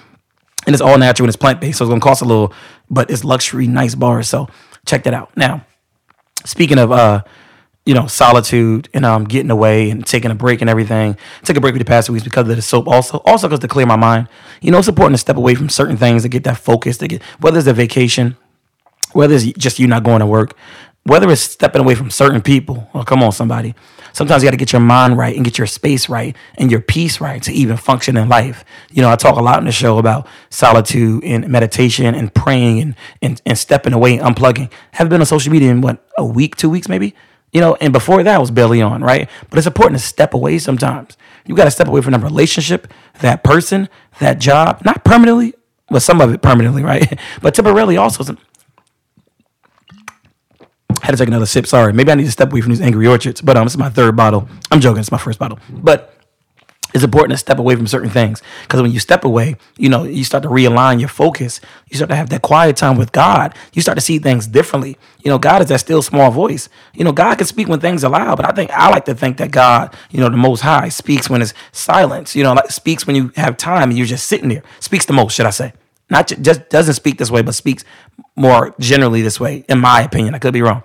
And 0.70 0.76
it's 0.76 0.82
all 0.82 1.00
natural 1.00 1.26
and 1.26 1.30
it's 1.30 1.36
plant 1.36 1.60
based. 1.60 1.80
So 1.80 1.86
it's 1.86 1.90
gonna 1.90 2.00
cost 2.00 2.22
a 2.22 2.26
little, 2.26 2.54
but 2.92 3.10
it's 3.10 3.24
luxury, 3.24 3.66
nice 3.66 3.96
bars. 3.96 4.30
So 4.30 4.50
check 4.86 5.02
that 5.06 5.16
out. 5.16 5.36
Now, 5.36 5.66
speaking 6.46 6.78
of 6.78 6.92
uh 6.92 7.24
you 7.88 7.96
know 7.96 8.06
solitude 8.06 8.88
and 8.94 9.04
um 9.04 9.24
getting 9.24 9.50
away 9.50 9.90
and 9.90 10.06
taking 10.06 10.30
a 10.30 10.36
break 10.36 10.62
and 10.62 10.70
everything 10.70 11.18
took 11.44 11.58
a 11.58 11.60
break 11.60 11.74
for 11.74 11.80
the 11.80 11.86
past 11.86 12.08
weeks 12.08 12.24
because 12.24 12.48
of 12.48 12.56
the 12.56 12.62
soap 12.62 12.88
also 12.88 13.18
also 13.26 13.48
because 13.48 13.62
to 13.62 13.68
clear 13.68 13.88
my 13.88 13.96
mind 13.96 14.28
you 14.62 14.70
know 14.70 14.78
it's 14.78 14.88
important 14.88 15.16
to 15.16 15.18
step 15.18 15.38
away 15.38 15.56
from 15.56 15.70
certain 15.70 15.98
things 15.98 16.22
to 16.22 16.30
get 16.30 16.44
that 16.44 16.60
focus 16.60 17.00
to 17.00 17.08
get 17.08 17.24
whether 17.40 17.58
it's 17.58 17.66
a 17.66 17.74
vacation 17.74 18.38
whether 19.14 19.34
it's 19.34 19.46
just 19.54 19.80
you 19.80 19.88
not 19.88 20.04
going 20.04 20.20
to 20.20 20.28
work 20.28 20.54
whether 21.04 21.32
it's 21.32 21.42
stepping 21.42 21.82
away 21.82 21.96
from 21.96 22.12
certain 22.12 22.44
people 22.44 22.88
oh 22.94 23.04
come 23.04 23.24
on 23.24 23.32
somebody 23.32 23.74
sometimes 24.14 24.44
you 24.44 24.48
got 24.48 24.52
to 24.52 24.58
get 24.58 24.74
your 24.74 24.82
mind 24.82 25.18
right 25.18 25.36
and 25.36 25.46
get 25.46 25.58
your 25.58 25.68
space 25.68 26.10
right 26.10 26.36
and 26.56 26.72
your 26.72 26.82
peace 26.82 27.22
right 27.22 27.42
to 27.44 27.52
even 27.52 27.78
function 27.78 28.18
in 28.18 28.30
life. 28.30 28.64
You 28.92 29.02
know 29.02 29.10
i 29.10 29.16
talk 29.16 29.38
a 29.38 29.42
lot 29.42 29.60
in 29.60 29.66
the 29.66 29.72
show 29.72 29.98
about 29.98 30.28
solitude 30.50 31.24
and 31.24 31.48
meditation 31.50 32.16
and 32.16 32.34
praying 32.34 32.80
and 32.82 32.96
and, 33.22 33.42
and 33.46 33.58
stepping 33.58 33.94
away 33.94 34.18
and 34.18 34.36
unplugging. 34.36 34.72
Haven't 34.92 35.10
been 35.10 35.22
on 35.22 35.26
social 35.28 35.52
media 35.52 35.72
in 35.72 35.82
what 35.82 36.06
a 36.18 36.26
week 36.26 36.56
two 36.56 36.70
weeks 36.70 36.90
maybe? 36.90 37.16
You 37.52 37.62
know 37.62 37.76
and 37.82 37.94
before 37.94 38.22
that 38.24 38.36
I 38.36 38.40
was 38.40 38.52
barely 38.52 38.82
on 38.82 39.04
right? 39.04 39.30
But 39.50 39.58
it's 39.58 39.68
important 39.68 40.00
to 40.00 40.06
step 40.06 40.34
away 40.34 40.60
sometimes. 40.60 41.18
You 41.46 41.56
got 41.56 41.66
to 41.66 41.72
step 41.72 41.88
away 41.88 42.02
from 42.02 42.14
that 42.14 42.24
relationship 42.24 42.92
that 43.22 43.44
person 43.44 43.90
that 44.20 44.40
job 44.40 44.82
not 44.86 45.04
permanently 45.04 45.54
but 45.90 46.02
some 46.02 46.22
of 46.22 46.34
it 46.34 46.42
permanently 46.42 46.84
right? 46.84 47.20
But 47.42 47.56
temporarily 47.56 47.98
also 47.98 48.24
had 51.02 51.12
to 51.12 51.18
take 51.18 51.28
another 51.28 51.46
sip. 51.46 51.66
Sorry, 51.66 51.94
maybe 51.94 52.12
I 52.12 52.16
need 52.16 52.26
to 52.26 52.32
step 52.32 52.52
away 52.52 52.62
from 52.62 52.72
these 52.72 52.82
angry 52.82 53.08
orchards. 53.08 53.42
But 53.42 53.58
um, 53.58 53.68
is 53.68 53.78
my 53.78 53.90
third 53.90 54.16
bottle. 54.16 54.48
I'm 54.72 54.80
joking. 54.80 55.00
It's 55.00 55.12
my 55.12 55.18
first 55.18 55.40
bottle. 55.40 55.60
But 55.70 56.16
it's 56.94 57.04
important 57.04 57.32
to 57.32 57.38
step 57.38 57.60
away 57.60 57.76
from 57.76 57.86
certain 57.86 58.10
things 58.10 58.42
because 58.64 58.82
when 58.82 58.92
you 58.92 59.00
step 59.00 59.24
away, 59.24 59.58
you 59.78 59.90
know, 59.90 60.06
you 60.06 60.24
start 60.24 60.42
to 60.44 60.50
realign 60.50 61.00
your 61.00 61.10
focus. 61.10 61.62
You 61.88 61.98
start 61.98 62.10
to 62.10 62.16
have 62.16 62.30
that 62.30 62.42
quiet 62.42 62.78
time 62.78 62.98
with 62.98 63.12
God. 63.12 63.56
You 63.74 63.82
start 63.84 63.98
to 63.98 64.02
see 64.02 64.18
things 64.18 64.48
differently. 64.48 64.98
You 65.24 65.30
know, 65.30 65.38
God 65.38 65.62
is 65.62 65.68
that 65.70 65.82
still 65.82 66.02
small 66.02 66.32
voice. 66.32 66.68
You 66.96 67.04
know, 67.04 67.12
God 67.12 67.38
can 67.38 67.46
speak 67.46 67.68
when 67.68 67.80
things 67.80 68.04
are 68.04 68.10
loud, 68.10 68.38
but 68.38 68.50
I 68.50 68.54
think 68.54 68.72
I 68.72 68.90
like 68.90 69.06
to 69.06 69.14
think 69.14 69.38
that 69.38 69.52
God, 69.52 69.96
you 70.10 70.20
know, 70.20 70.30
the 70.30 70.38
Most 70.38 70.62
High 70.62 70.90
speaks 70.90 71.30
when 71.30 71.44
it's 71.44 71.54
silence. 71.72 72.36
You 72.36 72.44
know, 72.44 72.54
like 72.54 72.72
speaks 72.72 73.06
when 73.06 73.16
you 73.16 73.32
have 73.36 73.56
time 73.56 73.90
and 73.90 73.98
you're 73.98 74.08
just 74.08 74.26
sitting 74.26 74.50
there. 74.50 74.64
Speaks 74.80 75.06
the 75.06 75.14
most, 75.14 75.36
should 75.36 75.46
I 75.46 75.52
say? 75.52 75.74
Not 76.10 76.28
just 76.42 76.70
doesn't 76.70 76.96
speak 76.96 77.20
this 77.20 77.30
way, 77.30 77.44
but 77.44 77.54
speaks 77.54 77.86
more 78.36 78.74
generally 78.80 79.22
this 79.22 79.40
way, 79.40 79.66
in 79.68 79.80
my 79.80 80.02
opinion. 80.02 80.36
I 80.36 80.40
could 80.40 80.54
be 80.54 80.62
wrong 80.62 80.84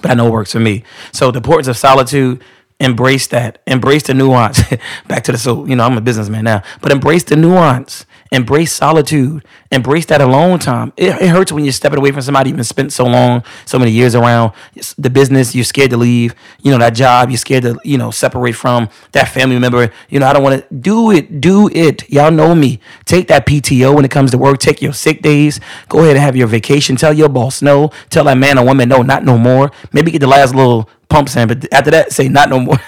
but 0.00 0.10
I 0.10 0.14
know 0.14 0.26
it 0.26 0.32
works 0.32 0.52
for 0.52 0.60
me. 0.60 0.84
So 1.12 1.30
the 1.30 1.38
importance 1.38 1.68
of 1.68 1.76
solitude, 1.76 2.42
embrace 2.80 3.26
that, 3.28 3.60
embrace 3.66 4.02
the 4.04 4.14
nuance. 4.14 4.62
Back 5.08 5.24
to 5.24 5.32
the 5.32 5.38
so 5.38 5.64
you 5.64 5.76
know 5.76 5.84
I'm 5.84 5.96
a 5.96 6.00
businessman 6.00 6.44
now, 6.44 6.62
but 6.80 6.92
embrace 6.92 7.24
the 7.24 7.36
nuance, 7.36 8.04
embrace 8.32 8.72
solitude, 8.72 9.44
embrace 9.70 10.06
that 10.06 10.20
alone 10.20 10.58
time. 10.58 10.92
It, 10.96 11.20
it 11.22 11.28
hurts 11.28 11.52
when 11.52 11.64
you're 11.64 11.72
stepping 11.72 11.98
away 11.98 12.10
from 12.10 12.22
somebody 12.22 12.50
you've 12.50 12.56
been 12.56 12.64
spent 12.64 12.92
so 12.92 13.04
long, 13.04 13.44
so 13.64 13.78
many 13.78 13.90
years 13.90 14.14
around. 14.14 14.52
The 14.98 15.10
business 15.10 15.54
you're 15.54 15.64
scared 15.64 15.90
to 15.90 15.96
leave, 15.96 16.34
you 16.62 16.72
know 16.72 16.78
that 16.78 16.90
job 16.90 17.30
you're 17.30 17.38
scared 17.38 17.62
to 17.62 17.78
you 17.84 17.98
know 17.98 18.10
separate 18.10 18.54
from 18.54 18.88
that 19.12 19.28
family 19.28 19.58
member. 19.58 19.90
You 20.08 20.20
know 20.20 20.26
I 20.26 20.32
don't 20.32 20.42
want 20.42 20.68
to 20.68 20.74
do 20.74 21.10
it, 21.10 21.40
do 21.40 21.68
it. 21.68 22.08
Y'all 22.10 22.30
know 22.30 22.54
me. 22.54 22.80
Take 23.04 23.28
that 23.28 23.46
PTO 23.46 23.94
when 23.94 24.04
it 24.04 24.10
comes 24.10 24.32
to 24.32 24.38
work. 24.38 24.58
Take 24.58 24.82
your 24.82 24.92
sick 24.92 25.22
days. 25.22 25.60
Go 25.88 26.00
ahead 26.00 26.16
and 26.16 26.24
have 26.24 26.36
your 26.36 26.48
vacation. 26.48 26.96
Tell 26.96 27.12
your 27.12 27.28
boss 27.28 27.62
no. 27.62 27.90
Tell 28.10 28.24
that 28.24 28.36
man 28.36 28.58
or 28.58 28.64
woman 28.64 28.88
no, 28.88 29.02
not 29.02 29.24
no 29.24 29.38
more. 29.38 29.70
Maybe 29.92 30.10
get 30.10 30.20
the 30.20 30.26
last 30.26 30.54
little 30.54 30.88
pumps 31.14 31.36
in, 31.36 31.46
but 31.46 31.72
after 31.72 31.90
that, 31.92 32.12
say 32.12 32.28
not 32.28 32.48
no 32.48 32.60
more. 32.60 32.76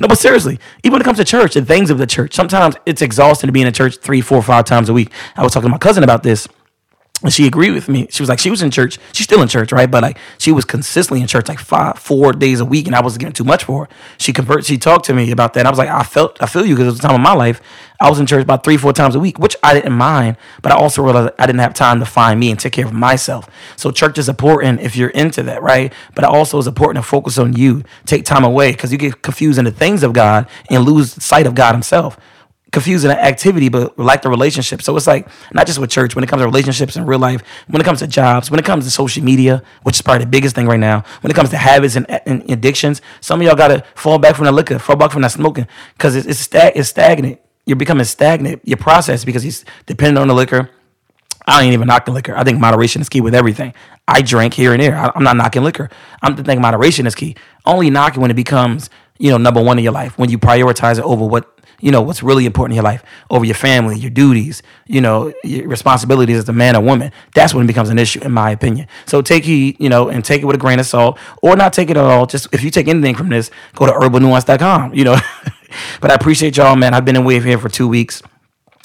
No, 0.00 0.08
but 0.08 0.16
seriously, 0.16 0.58
even 0.84 0.92
when 0.92 1.02
it 1.02 1.04
comes 1.04 1.18
to 1.18 1.24
church 1.24 1.54
and 1.54 1.66
things 1.68 1.90
of 1.90 1.98
the 1.98 2.06
church, 2.06 2.32
sometimes 2.34 2.76
it's 2.86 3.02
exhausting 3.02 3.48
to 3.48 3.52
be 3.52 3.60
in 3.60 3.66
a 3.66 3.72
church 3.72 3.98
three, 3.98 4.22
four, 4.22 4.40
five 4.42 4.64
times 4.64 4.88
a 4.88 4.94
week. 4.94 5.10
I 5.36 5.42
was 5.42 5.52
talking 5.52 5.68
to 5.68 5.72
my 5.72 5.76
cousin 5.76 6.02
about 6.02 6.22
this. 6.22 6.48
And 7.22 7.32
she 7.32 7.46
agreed 7.46 7.70
with 7.70 7.88
me. 7.88 8.06
She 8.10 8.22
was 8.22 8.28
like, 8.28 8.38
she 8.38 8.50
was 8.50 8.62
in 8.62 8.70
church. 8.70 8.98
She's 9.12 9.24
still 9.24 9.40
in 9.40 9.48
church, 9.48 9.72
right? 9.72 9.90
But 9.90 10.02
like, 10.02 10.18
she 10.36 10.52
was 10.52 10.66
consistently 10.66 11.22
in 11.22 11.26
church 11.26 11.48
like 11.48 11.58
five, 11.58 11.98
four 11.98 12.32
days 12.32 12.60
a 12.60 12.64
week, 12.64 12.86
and 12.86 12.94
I 12.94 13.00
was 13.00 13.16
getting 13.16 13.32
too 13.32 13.44
much 13.44 13.64
for 13.64 13.86
her. 13.86 13.90
She 14.18 14.34
convert. 14.34 14.66
She 14.66 14.76
talked 14.76 15.06
to 15.06 15.14
me 15.14 15.30
about 15.30 15.54
that. 15.54 15.60
And 15.60 15.68
I 15.68 15.70
was 15.70 15.78
like, 15.78 15.88
I 15.88 16.02
felt, 16.02 16.40
I 16.42 16.46
feel 16.46 16.66
you 16.66 16.74
because 16.74 16.88
it 16.88 16.90
was 16.90 17.00
the 17.00 17.08
time 17.08 17.14
of 17.14 17.22
my 17.22 17.32
life. 17.32 17.62
I 18.00 18.10
was 18.10 18.20
in 18.20 18.26
church 18.26 18.42
about 18.42 18.64
three, 18.64 18.76
four 18.76 18.92
times 18.92 19.14
a 19.14 19.20
week, 19.20 19.38
which 19.38 19.56
I 19.62 19.72
didn't 19.72 19.94
mind. 19.94 20.36
But 20.60 20.72
I 20.72 20.76
also 20.76 21.02
realized 21.02 21.34
I 21.38 21.46
didn't 21.46 21.60
have 21.60 21.72
time 21.72 22.00
to 22.00 22.06
find 22.06 22.38
me 22.38 22.50
and 22.50 22.60
take 22.60 22.74
care 22.74 22.84
of 22.84 22.92
myself. 22.92 23.48
So 23.76 23.90
church 23.90 24.18
is 24.18 24.28
important 24.28 24.80
if 24.80 24.94
you're 24.94 25.10
into 25.10 25.42
that, 25.44 25.62
right? 25.62 25.92
But 26.14 26.24
it 26.24 26.30
also 26.30 26.58
is 26.58 26.66
important 26.66 27.02
to 27.02 27.08
focus 27.08 27.38
on 27.38 27.54
you. 27.54 27.82
Take 28.04 28.26
time 28.26 28.44
away 28.44 28.72
because 28.72 28.92
you 28.92 28.98
get 28.98 29.22
confused 29.22 29.58
in 29.58 29.64
the 29.64 29.70
things 29.70 30.02
of 30.02 30.12
God 30.12 30.46
and 30.68 30.84
lose 30.84 31.12
sight 31.24 31.46
of 31.46 31.54
God 31.54 31.72
Himself 31.72 32.18
confusing 32.72 33.08
the 33.08 33.24
activity, 33.24 33.68
but 33.68 33.98
like 33.98 34.22
the 34.22 34.28
relationship. 34.28 34.82
So 34.82 34.96
it's 34.96 35.06
like 35.06 35.28
not 35.52 35.66
just 35.66 35.78
with 35.78 35.90
church, 35.90 36.14
when 36.14 36.24
it 36.24 36.26
comes 36.26 36.42
to 36.42 36.46
relationships 36.46 36.96
in 36.96 37.06
real 37.06 37.18
life, 37.18 37.42
when 37.68 37.80
it 37.80 37.84
comes 37.84 38.00
to 38.00 38.06
jobs, 38.06 38.50
when 38.50 38.58
it 38.58 38.64
comes 38.66 38.84
to 38.84 38.90
social 38.90 39.22
media, 39.22 39.62
which 39.82 39.96
is 39.96 40.02
probably 40.02 40.24
the 40.24 40.30
biggest 40.30 40.54
thing 40.54 40.66
right 40.66 40.80
now, 40.80 41.04
when 41.20 41.30
it 41.30 41.34
comes 41.34 41.50
to 41.50 41.56
habits 41.56 41.96
and, 41.96 42.10
and 42.26 42.48
addictions, 42.50 43.00
some 43.20 43.40
of 43.40 43.46
y'all 43.46 43.56
got 43.56 43.68
to 43.68 43.84
fall 43.94 44.18
back 44.18 44.36
from 44.36 44.46
the 44.46 44.52
liquor, 44.52 44.78
fall 44.78 44.96
back 44.96 45.12
from 45.12 45.22
that 45.22 45.32
smoking 45.32 45.66
because 45.94 46.16
it's, 46.16 46.26
it's, 46.26 46.40
stag- 46.40 46.72
it's 46.76 46.88
stagnant. 46.88 47.40
You're 47.66 47.76
becoming 47.76 48.04
stagnant. 48.04 48.66
Your 48.66 48.76
process 48.78 49.24
because 49.24 49.42
he's 49.42 49.64
dependent 49.86 50.18
on 50.18 50.28
the 50.28 50.34
liquor. 50.34 50.70
I 51.46 51.62
ain't 51.62 51.72
even 51.72 51.86
knocking 51.86 52.14
liquor. 52.14 52.36
I 52.36 52.42
think 52.42 52.58
moderation 52.58 53.00
is 53.00 53.08
key 53.08 53.20
with 53.20 53.34
everything. 53.34 53.72
I 54.08 54.20
drink 54.22 54.54
here 54.54 54.72
and 54.72 54.82
there. 54.82 54.96
I, 54.96 55.12
I'm 55.14 55.22
not 55.22 55.36
knocking 55.36 55.62
liquor. 55.62 55.88
I'm 56.20 56.36
thinking 56.36 56.60
moderation 56.60 57.06
is 57.06 57.14
key. 57.14 57.36
Only 57.64 57.88
knocking 57.88 58.20
when 58.20 58.30
it 58.32 58.34
becomes, 58.34 58.90
you 59.18 59.30
know, 59.30 59.38
number 59.38 59.62
one 59.62 59.78
in 59.78 59.84
your 59.84 59.92
life, 59.92 60.18
when 60.18 60.28
you 60.28 60.38
prioritize 60.38 60.98
it 60.98 61.04
over 61.04 61.24
what 61.24 61.55
you 61.80 61.90
know, 61.90 62.00
what's 62.00 62.22
really 62.22 62.46
important 62.46 62.72
in 62.72 62.76
your 62.76 62.84
life 62.84 63.04
over 63.30 63.44
your 63.44 63.54
family, 63.54 63.98
your 63.98 64.10
duties, 64.10 64.62
you 64.86 65.00
know, 65.00 65.32
your 65.44 65.68
responsibilities 65.68 66.38
as 66.38 66.48
a 66.48 66.52
man 66.52 66.76
or 66.76 66.82
woman. 66.82 67.12
That's 67.34 67.54
when 67.54 67.64
it 67.64 67.66
becomes 67.66 67.90
an 67.90 67.98
issue, 67.98 68.20
in 68.22 68.32
my 68.32 68.50
opinion. 68.50 68.88
So 69.06 69.22
take 69.22 69.44
heed, 69.44 69.76
you 69.78 69.88
know, 69.88 70.08
and 70.08 70.24
take 70.24 70.42
it 70.42 70.44
with 70.44 70.56
a 70.56 70.58
grain 70.58 70.78
of 70.78 70.86
salt 70.86 71.18
or 71.42 71.56
not 71.56 71.72
take 71.72 71.90
it 71.90 71.96
at 71.96 72.04
all. 72.04 72.26
Just 72.26 72.48
if 72.52 72.62
you 72.62 72.70
take 72.70 72.88
anything 72.88 73.14
from 73.14 73.28
this, 73.28 73.50
go 73.74 73.86
to 73.86 73.92
herbalnuance.com, 73.92 74.94
you 74.94 75.04
know. 75.04 75.18
but 76.00 76.10
I 76.10 76.14
appreciate 76.14 76.56
y'all, 76.56 76.76
man. 76.76 76.94
I've 76.94 77.04
been 77.04 77.16
in 77.16 77.24
Wave 77.24 77.44
here 77.44 77.58
for 77.58 77.68
two 77.68 77.88
weeks. 77.88 78.22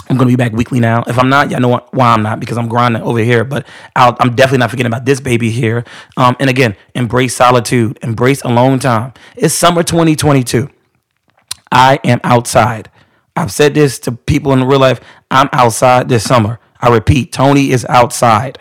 I'm 0.09 0.17
gonna 0.17 0.27
be 0.27 0.35
back 0.35 0.51
weekly 0.51 0.81
now. 0.81 1.03
If 1.07 1.17
I'm 1.17 1.29
not, 1.29 1.49
y'all 1.51 1.61
know 1.61 1.87
why 1.91 2.13
I'm 2.13 2.21
not 2.21 2.41
because 2.41 2.57
I'm 2.57 2.67
grinding 2.67 3.01
over 3.01 3.19
here. 3.19 3.45
But 3.45 3.65
i 3.95 4.09
am 4.19 4.35
definitely 4.35 4.57
not 4.57 4.69
forgetting 4.69 4.91
about 4.91 5.05
this 5.05 5.21
baby 5.21 5.49
here. 5.51 5.85
Um, 6.17 6.35
and 6.39 6.49
again, 6.49 6.75
embrace 6.95 7.33
solitude, 7.33 7.97
embrace 8.01 8.41
alone 8.41 8.79
time. 8.79 9.13
It's 9.37 9.53
summer 9.53 9.83
2022. 9.83 10.69
I 11.71 11.99
am 12.03 12.19
outside. 12.23 12.89
I've 13.35 13.51
said 13.51 13.73
this 13.73 13.99
to 13.99 14.11
people 14.11 14.53
in 14.53 14.63
real 14.63 14.79
life. 14.79 14.99
I'm 15.29 15.49
outside 15.53 16.09
this 16.09 16.23
summer. 16.23 16.59
I 16.79 16.89
repeat, 16.89 17.31
Tony 17.31 17.71
is 17.71 17.85
outside. 17.85 18.57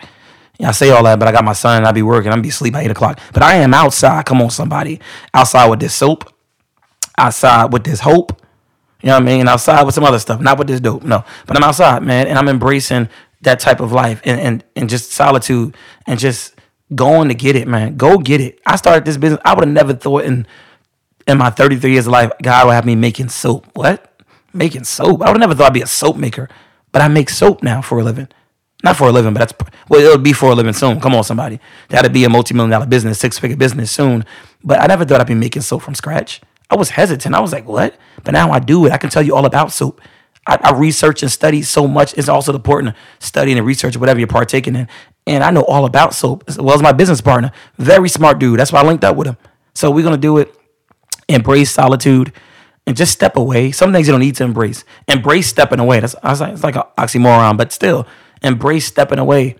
I 0.63 0.71
say 0.71 0.91
all 0.91 1.03
that, 1.03 1.17
but 1.19 1.27
I 1.27 1.31
got 1.31 1.43
my 1.43 1.53
son 1.53 1.77
and 1.77 1.87
I 1.87 1.91
be 1.91 2.03
working. 2.03 2.31
I'm 2.31 2.41
be 2.41 2.49
asleep 2.49 2.75
at 2.75 2.83
eight 2.83 2.91
o'clock. 2.91 3.19
But 3.33 3.41
I 3.41 3.55
am 3.55 3.73
outside. 3.73 4.25
Come 4.25 4.41
on, 4.41 4.51
somebody. 4.51 4.99
Outside 5.33 5.67
with 5.67 5.79
this 5.79 5.93
soap. 5.93 6.31
Outside 7.17 7.73
with 7.73 7.83
this 7.83 8.01
hope 8.01 8.41
you 9.01 9.07
know 9.07 9.13
what 9.15 9.23
I 9.23 9.25
mean? 9.25 9.47
Outside 9.47 9.83
with 9.83 9.95
some 9.95 10.03
other 10.03 10.19
stuff, 10.19 10.41
not 10.41 10.57
with 10.59 10.67
this 10.67 10.79
dope. 10.79 11.03
No, 11.03 11.23
but 11.47 11.57
I'm 11.57 11.63
outside, 11.63 12.03
man, 12.03 12.27
and 12.27 12.37
I'm 12.37 12.47
embracing 12.47 13.09
that 13.41 13.59
type 13.59 13.79
of 13.79 13.91
life 13.91 14.21
and 14.23 14.39
and 14.39 14.63
and 14.75 14.89
just 14.89 15.11
solitude 15.11 15.75
and 16.05 16.19
just 16.19 16.55
going 16.93 17.29
to 17.29 17.33
get 17.33 17.55
it, 17.55 17.67
man. 17.67 17.97
Go 17.97 18.19
get 18.19 18.41
it. 18.41 18.59
I 18.65 18.75
started 18.75 19.05
this 19.05 19.17
business. 19.17 19.41
I 19.43 19.55
would 19.55 19.65
have 19.65 19.73
never 19.73 19.93
thought 19.93 20.25
in 20.25 20.45
in 21.27 21.37
my 21.37 21.49
33 21.49 21.91
years 21.91 22.07
of 22.07 22.13
life, 22.13 22.31
God 22.41 22.65
will 22.65 22.73
have 22.73 22.85
me 22.85 22.95
making 22.95 23.29
soap. 23.29 23.67
What? 23.73 24.07
Making 24.53 24.83
soap? 24.83 25.21
I 25.21 25.25
would 25.25 25.35
have 25.35 25.39
never 25.39 25.55
thought 25.55 25.67
I'd 25.67 25.73
be 25.73 25.81
a 25.81 25.87
soap 25.87 26.17
maker, 26.17 26.49
but 26.91 27.01
I 27.01 27.07
make 27.07 27.29
soap 27.29 27.63
now 27.63 27.81
for 27.81 27.99
a 27.99 28.03
living. 28.03 28.27
Not 28.83 28.97
for 28.97 29.07
a 29.07 29.11
living, 29.11 29.33
but 29.33 29.39
that's 29.39 29.53
well, 29.89 30.01
it'll 30.01 30.17
be 30.17 30.33
for 30.33 30.51
a 30.51 30.55
living 30.55 30.73
soon. 30.73 30.99
Come 30.99 31.13
on, 31.13 31.23
somebody. 31.23 31.59
That'll 31.89 32.11
be 32.11 32.23
a 32.23 32.29
multi-million 32.29 32.71
dollar 32.71 32.87
business, 32.87 33.19
six 33.19 33.37
figure 33.37 33.55
business 33.55 33.91
soon. 33.91 34.25
But 34.63 34.79
I 34.79 34.87
never 34.87 35.05
thought 35.05 35.21
I'd 35.21 35.27
be 35.27 35.35
making 35.35 35.61
soap 35.61 35.83
from 35.83 35.93
scratch. 35.93 36.41
I 36.69 36.75
was 36.75 36.91
hesitant. 36.91 37.35
I 37.35 37.39
was 37.41 37.51
like, 37.51 37.67
what? 37.67 37.95
But 38.23 38.31
now 38.31 38.51
I 38.51 38.59
do 38.59 38.85
it. 38.85 38.91
I 38.91 38.97
can 38.97 39.09
tell 39.09 39.21
you 39.21 39.35
all 39.35 39.45
about 39.45 39.71
soap. 39.71 40.01
I, 40.47 40.57
I 40.61 40.71
research 40.77 41.21
and 41.21 41.31
study 41.31 41.61
so 41.61 41.87
much. 41.87 42.17
It's 42.17 42.29
also 42.29 42.55
important 42.55 42.95
to 42.95 43.25
study 43.25 43.51
and 43.51 43.65
research 43.65 43.95
whatever 43.97 44.19
you're 44.19 44.27
partaking 44.27 44.75
in. 44.75 44.87
And 45.27 45.43
I 45.43 45.51
know 45.51 45.63
all 45.63 45.85
about 45.85 46.15
soap 46.15 46.45
as 46.47 46.57
well 46.57 46.73
as 46.73 46.81
my 46.81 46.91
business 46.91 47.21
partner. 47.21 47.51
Very 47.77 48.09
smart 48.09 48.39
dude. 48.39 48.59
That's 48.59 48.71
why 48.71 48.81
I 48.81 48.85
linked 48.85 49.03
up 49.03 49.15
with 49.15 49.27
him. 49.27 49.37
So 49.75 49.91
we're 49.91 50.03
gonna 50.03 50.17
do 50.17 50.39
it. 50.39 50.55
Embrace 51.33 51.71
solitude 51.71 52.33
and 52.87 52.95
just 52.95 53.11
step 53.11 53.35
away. 53.37 53.71
Some 53.71 53.93
things 53.93 54.07
you 54.07 54.11
don't 54.11 54.21
need 54.21 54.35
to 54.35 54.43
embrace. 54.43 54.83
Embrace 55.07 55.47
stepping 55.47 55.79
away. 55.79 55.99
That's 55.99 56.15
I 56.23 56.31
was 56.31 56.41
like, 56.41 56.53
it's 56.53 56.63
like 56.63 56.75
an 56.75 56.83
oxymoron, 56.97 57.57
but 57.57 57.71
still, 57.71 58.07
embrace 58.41 58.85
stepping 58.85 59.19
away. 59.19 59.55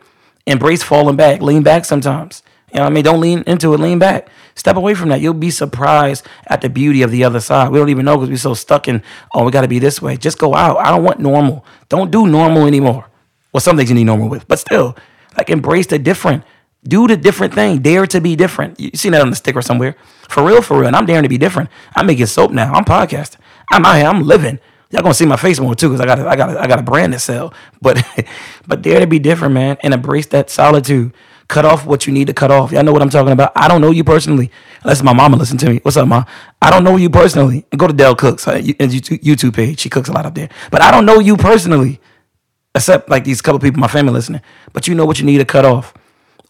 Embrace 0.45 0.83
falling 0.83 1.15
back. 1.15 1.41
Lean 1.41 1.63
back 1.63 1.85
sometimes. 1.85 2.43
You 2.71 2.77
know 2.77 2.83
what 2.83 2.91
I 2.91 2.93
mean? 2.93 3.03
Don't 3.03 3.19
lean 3.19 3.43
into 3.47 3.73
it, 3.73 3.79
lean 3.79 3.99
back. 3.99 4.29
Step 4.55 4.77
away 4.77 4.93
from 4.93 5.09
that. 5.09 5.19
You'll 5.19 5.33
be 5.33 5.51
surprised 5.51 6.25
at 6.47 6.61
the 6.61 6.69
beauty 6.69 7.01
of 7.01 7.11
the 7.11 7.23
other 7.23 7.41
side. 7.41 7.69
We 7.69 7.79
don't 7.79 7.89
even 7.89 8.05
know 8.05 8.15
because 8.15 8.29
we're 8.29 8.37
so 8.37 8.53
stuck 8.53 8.87
in, 8.87 9.03
oh, 9.33 9.43
we 9.45 9.51
got 9.51 9.61
to 9.61 9.67
be 9.67 9.79
this 9.79 10.01
way. 10.01 10.15
Just 10.15 10.37
go 10.37 10.55
out. 10.55 10.77
I 10.77 10.89
don't 10.89 11.03
want 11.03 11.19
normal. 11.19 11.65
Don't 11.89 12.11
do 12.11 12.27
normal 12.27 12.65
anymore. 12.65 13.09
Well, 13.51 13.61
some 13.61 13.75
things 13.75 13.89
you 13.89 13.95
need 13.95 14.05
normal 14.05 14.29
with, 14.29 14.47
but 14.47 14.59
still, 14.59 14.95
like 15.37 15.49
embrace 15.49 15.87
the 15.87 15.99
different. 15.99 16.43
Do 16.83 17.07
the 17.07 17.15
different 17.15 17.53
thing. 17.53 17.79
Dare 17.79 18.07
to 18.07 18.19
be 18.19 18.35
different. 18.35 18.79
You 18.79 18.91
seen 18.95 19.11
that 19.11 19.21
on 19.21 19.29
the 19.29 19.35
sticker 19.35 19.61
somewhere. 19.61 19.95
For 20.29 20.43
real, 20.43 20.61
for 20.61 20.77
real. 20.77 20.87
And 20.87 20.95
I'm 20.95 21.05
daring 21.05 21.23
to 21.23 21.29
be 21.29 21.37
different. 21.37 21.69
I'm 21.95 22.07
making 22.07 22.25
soap 22.25 22.51
now. 22.51 22.73
I'm 22.73 22.85
podcasting. 22.85 23.37
I'm 23.71 23.85
out 23.85 23.97
here. 23.97 24.07
I'm 24.07 24.23
living. 24.23 24.59
Y'all 24.91 25.01
gonna 25.01 25.13
see 25.13 25.25
my 25.25 25.37
face 25.37 25.59
more 25.59 25.73
too, 25.73 25.87
because 25.87 26.01
I 26.01 26.05
got 26.05 26.19
I 26.19 26.35
got 26.35 26.57
I 26.57 26.67
got 26.67 26.79
a 26.79 26.83
brand 26.83 27.13
to 27.13 27.19
sell. 27.19 27.53
But 27.81 28.05
but 28.67 28.81
dare 28.81 28.99
to 28.99 29.07
be 29.07 29.19
different, 29.19 29.53
man, 29.53 29.77
and 29.83 29.93
embrace 29.93 30.27
that 30.27 30.49
solitude. 30.49 31.13
Cut 31.47 31.65
off 31.65 31.85
what 31.85 32.07
you 32.07 32.13
need 32.13 32.27
to 32.27 32.33
cut 32.33 32.51
off. 32.51 32.71
Y'all 32.71 32.83
know 32.83 32.93
what 32.93 33.01
I'm 33.01 33.09
talking 33.09 33.31
about. 33.31 33.51
I 33.55 33.67
don't 33.67 33.81
know 33.81 33.91
you 33.91 34.03
personally, 34.03 34.51
unless 34.83 35.03
my 35.03 35.13
mama 35.13 35.37
listen 35.37 35.57
to 35.59 35.69
me. 35.69 35.79
What's 35.83 35.97
up, 35.97 36.07
mom? 36.07 36.25
I 36.61 36.69
don't 36.69 36.83
know 36.83 36.95
you 36.95 37.09
personally. 37.09 37.65
Go 37.75 37.87
to 37.87 37.93
Dell 37.93 38.15
Cooks, 38.15 38.47
uh, 38.47 38.53
YouTube 38.55 39.53
page. 39.53 39.79
She 39.79 39.89
cooks 39.89 40.07
a 40.07 40.13
lot 40.13 40.25
up 40.25 40.35
there. 40.35 40.49
But 40.71 40.81
I 40.81 40.91
don't 40.91 41.05
know 41.05 41.19
you 41.19 41.35
personally, 41.35 41.99
except 42.73 43.09
like 43.09 43.25
these 43.25 43.41
couple 43.41 43.59
people, 43.59 43.81
my 43.81 43.89
family 43.89 44.13
listening. 44.13 44.41
But 44.71 44.87
you 44.87 44.95
know 44.95 45.05
what 45.05 45.19
you 45.19 45.25
need 45.25 45.39
to 45.39 45.45
cut 45.45 45.65
off, 45.65 45.93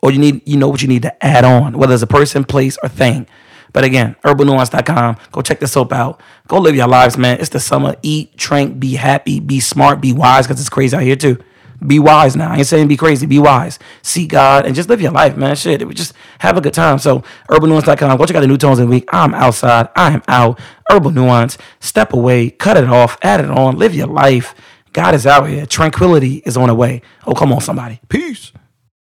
or 0.02 0.12
you 0.12 0.20
need 0.20 0.42
you 0.48 0.58
know 0.58 0.70
what 0.70 0.82
you 0.82 0.88
need 0.88 1.04
to 1.04 1.26
add 1.26 1.44
on, 1.44 1.78
whether 1.78 1.94
it's 1.94 2.04
a 2.04 2.08
person, 2.08 2.44
place, 2.44 2.78
or 2.84 2.90
thing. 2.90 3.28
But 3.74 3.84
again, 3.84 4.16
herbalnuance.com. 4.24 5.18
Go 5.32 5.42
check 5.42 5.60
the 5.60 5.68
soap 5.68 5.94
out. 5.94 6.22
Go 6.48 6.60
live 6.60 6.76
your 6.76 6.88
lives, 6.88 7.18
man. 7.18 7.40
It's 7.40 7.50
the 7.50 7.60
summer. 7.60 7.96
Eat, 8.02 8.36
drink, 8.36 8.80
be 8.80 8.96
happy, 8.96 9.40
be 9.40 9.60
smart, 9.60 10.02
be 10.02 10.12
wise, 10.12 10.46
because 10.46 10.60
it's 10.60 10.70
crazy 10.70 10.96
out 10.96 11.04
here 11.04 11.16
too. 11.16 11.42
Be 11.86 11.98
wise 11.98 12.36
now. 12.36 12.52
I 12.52 12.58
ain't 12.58 12.68
saying 12.68 12.88
be 12.88 12.98
crazy. 12.98 13.26
Be 13.26 13.40
wise. 13.40 13.80
See 14.04 14.28
God 14.28 14.68
and 14.68 14.76
just 14.76 14.88
live 14.88 15.02
your 15.02 15.12
life, 15.12 15.36
man. 15.36 15.56
Shit. 15.56 15.88
Just 15.96 16.14
have 16.40 16.56
a 16.56 16.62
good 16.62 16.76
time. 16.76 17.00
So, 17.00 17.24
herbalnuance.com. 17.50 18.18
Go 18.18 18.26
check 18.26 18.36
out 18.36 18.42
the 18.42 18.48
new 18.48 18.58
tones 18.58 18.78
of 18.78 18.86
the 18.86 18.92
week. 18.92 19.10
I'm 19.12 19.34
outside. 19.34 19.90
I 19.96 20.12
am 20.12 20.22
out. 20.28 20.60
Herbal 20.90 21.12
Nuance. 21.12 21.58
Step 21.80 22.14
away. 22.14 22.52
Cut 22.52 22.78
it 22.78 22.84
off. 22.84 23.18
Add 23.24 23.40
it 23.40 23.50
on. 23.50 23.78
Live 23.78 23.96
your 23.96 24.08
life. 24.08 24.54
God 24.94 25.16
is 25.16 25.26
out 25.26 25.50
here. 25.50 25.66
Tranquility 25.66 26.44
is 26.46 26.56
on 26.56 26.68
the 26.68 26.76
way. 26.76 27.02
Oh, 27.26 27.34
come 27.34 27.52
on, 27.52 27.62
somebody. 27.62 28.00
Peace. 28.10 28.52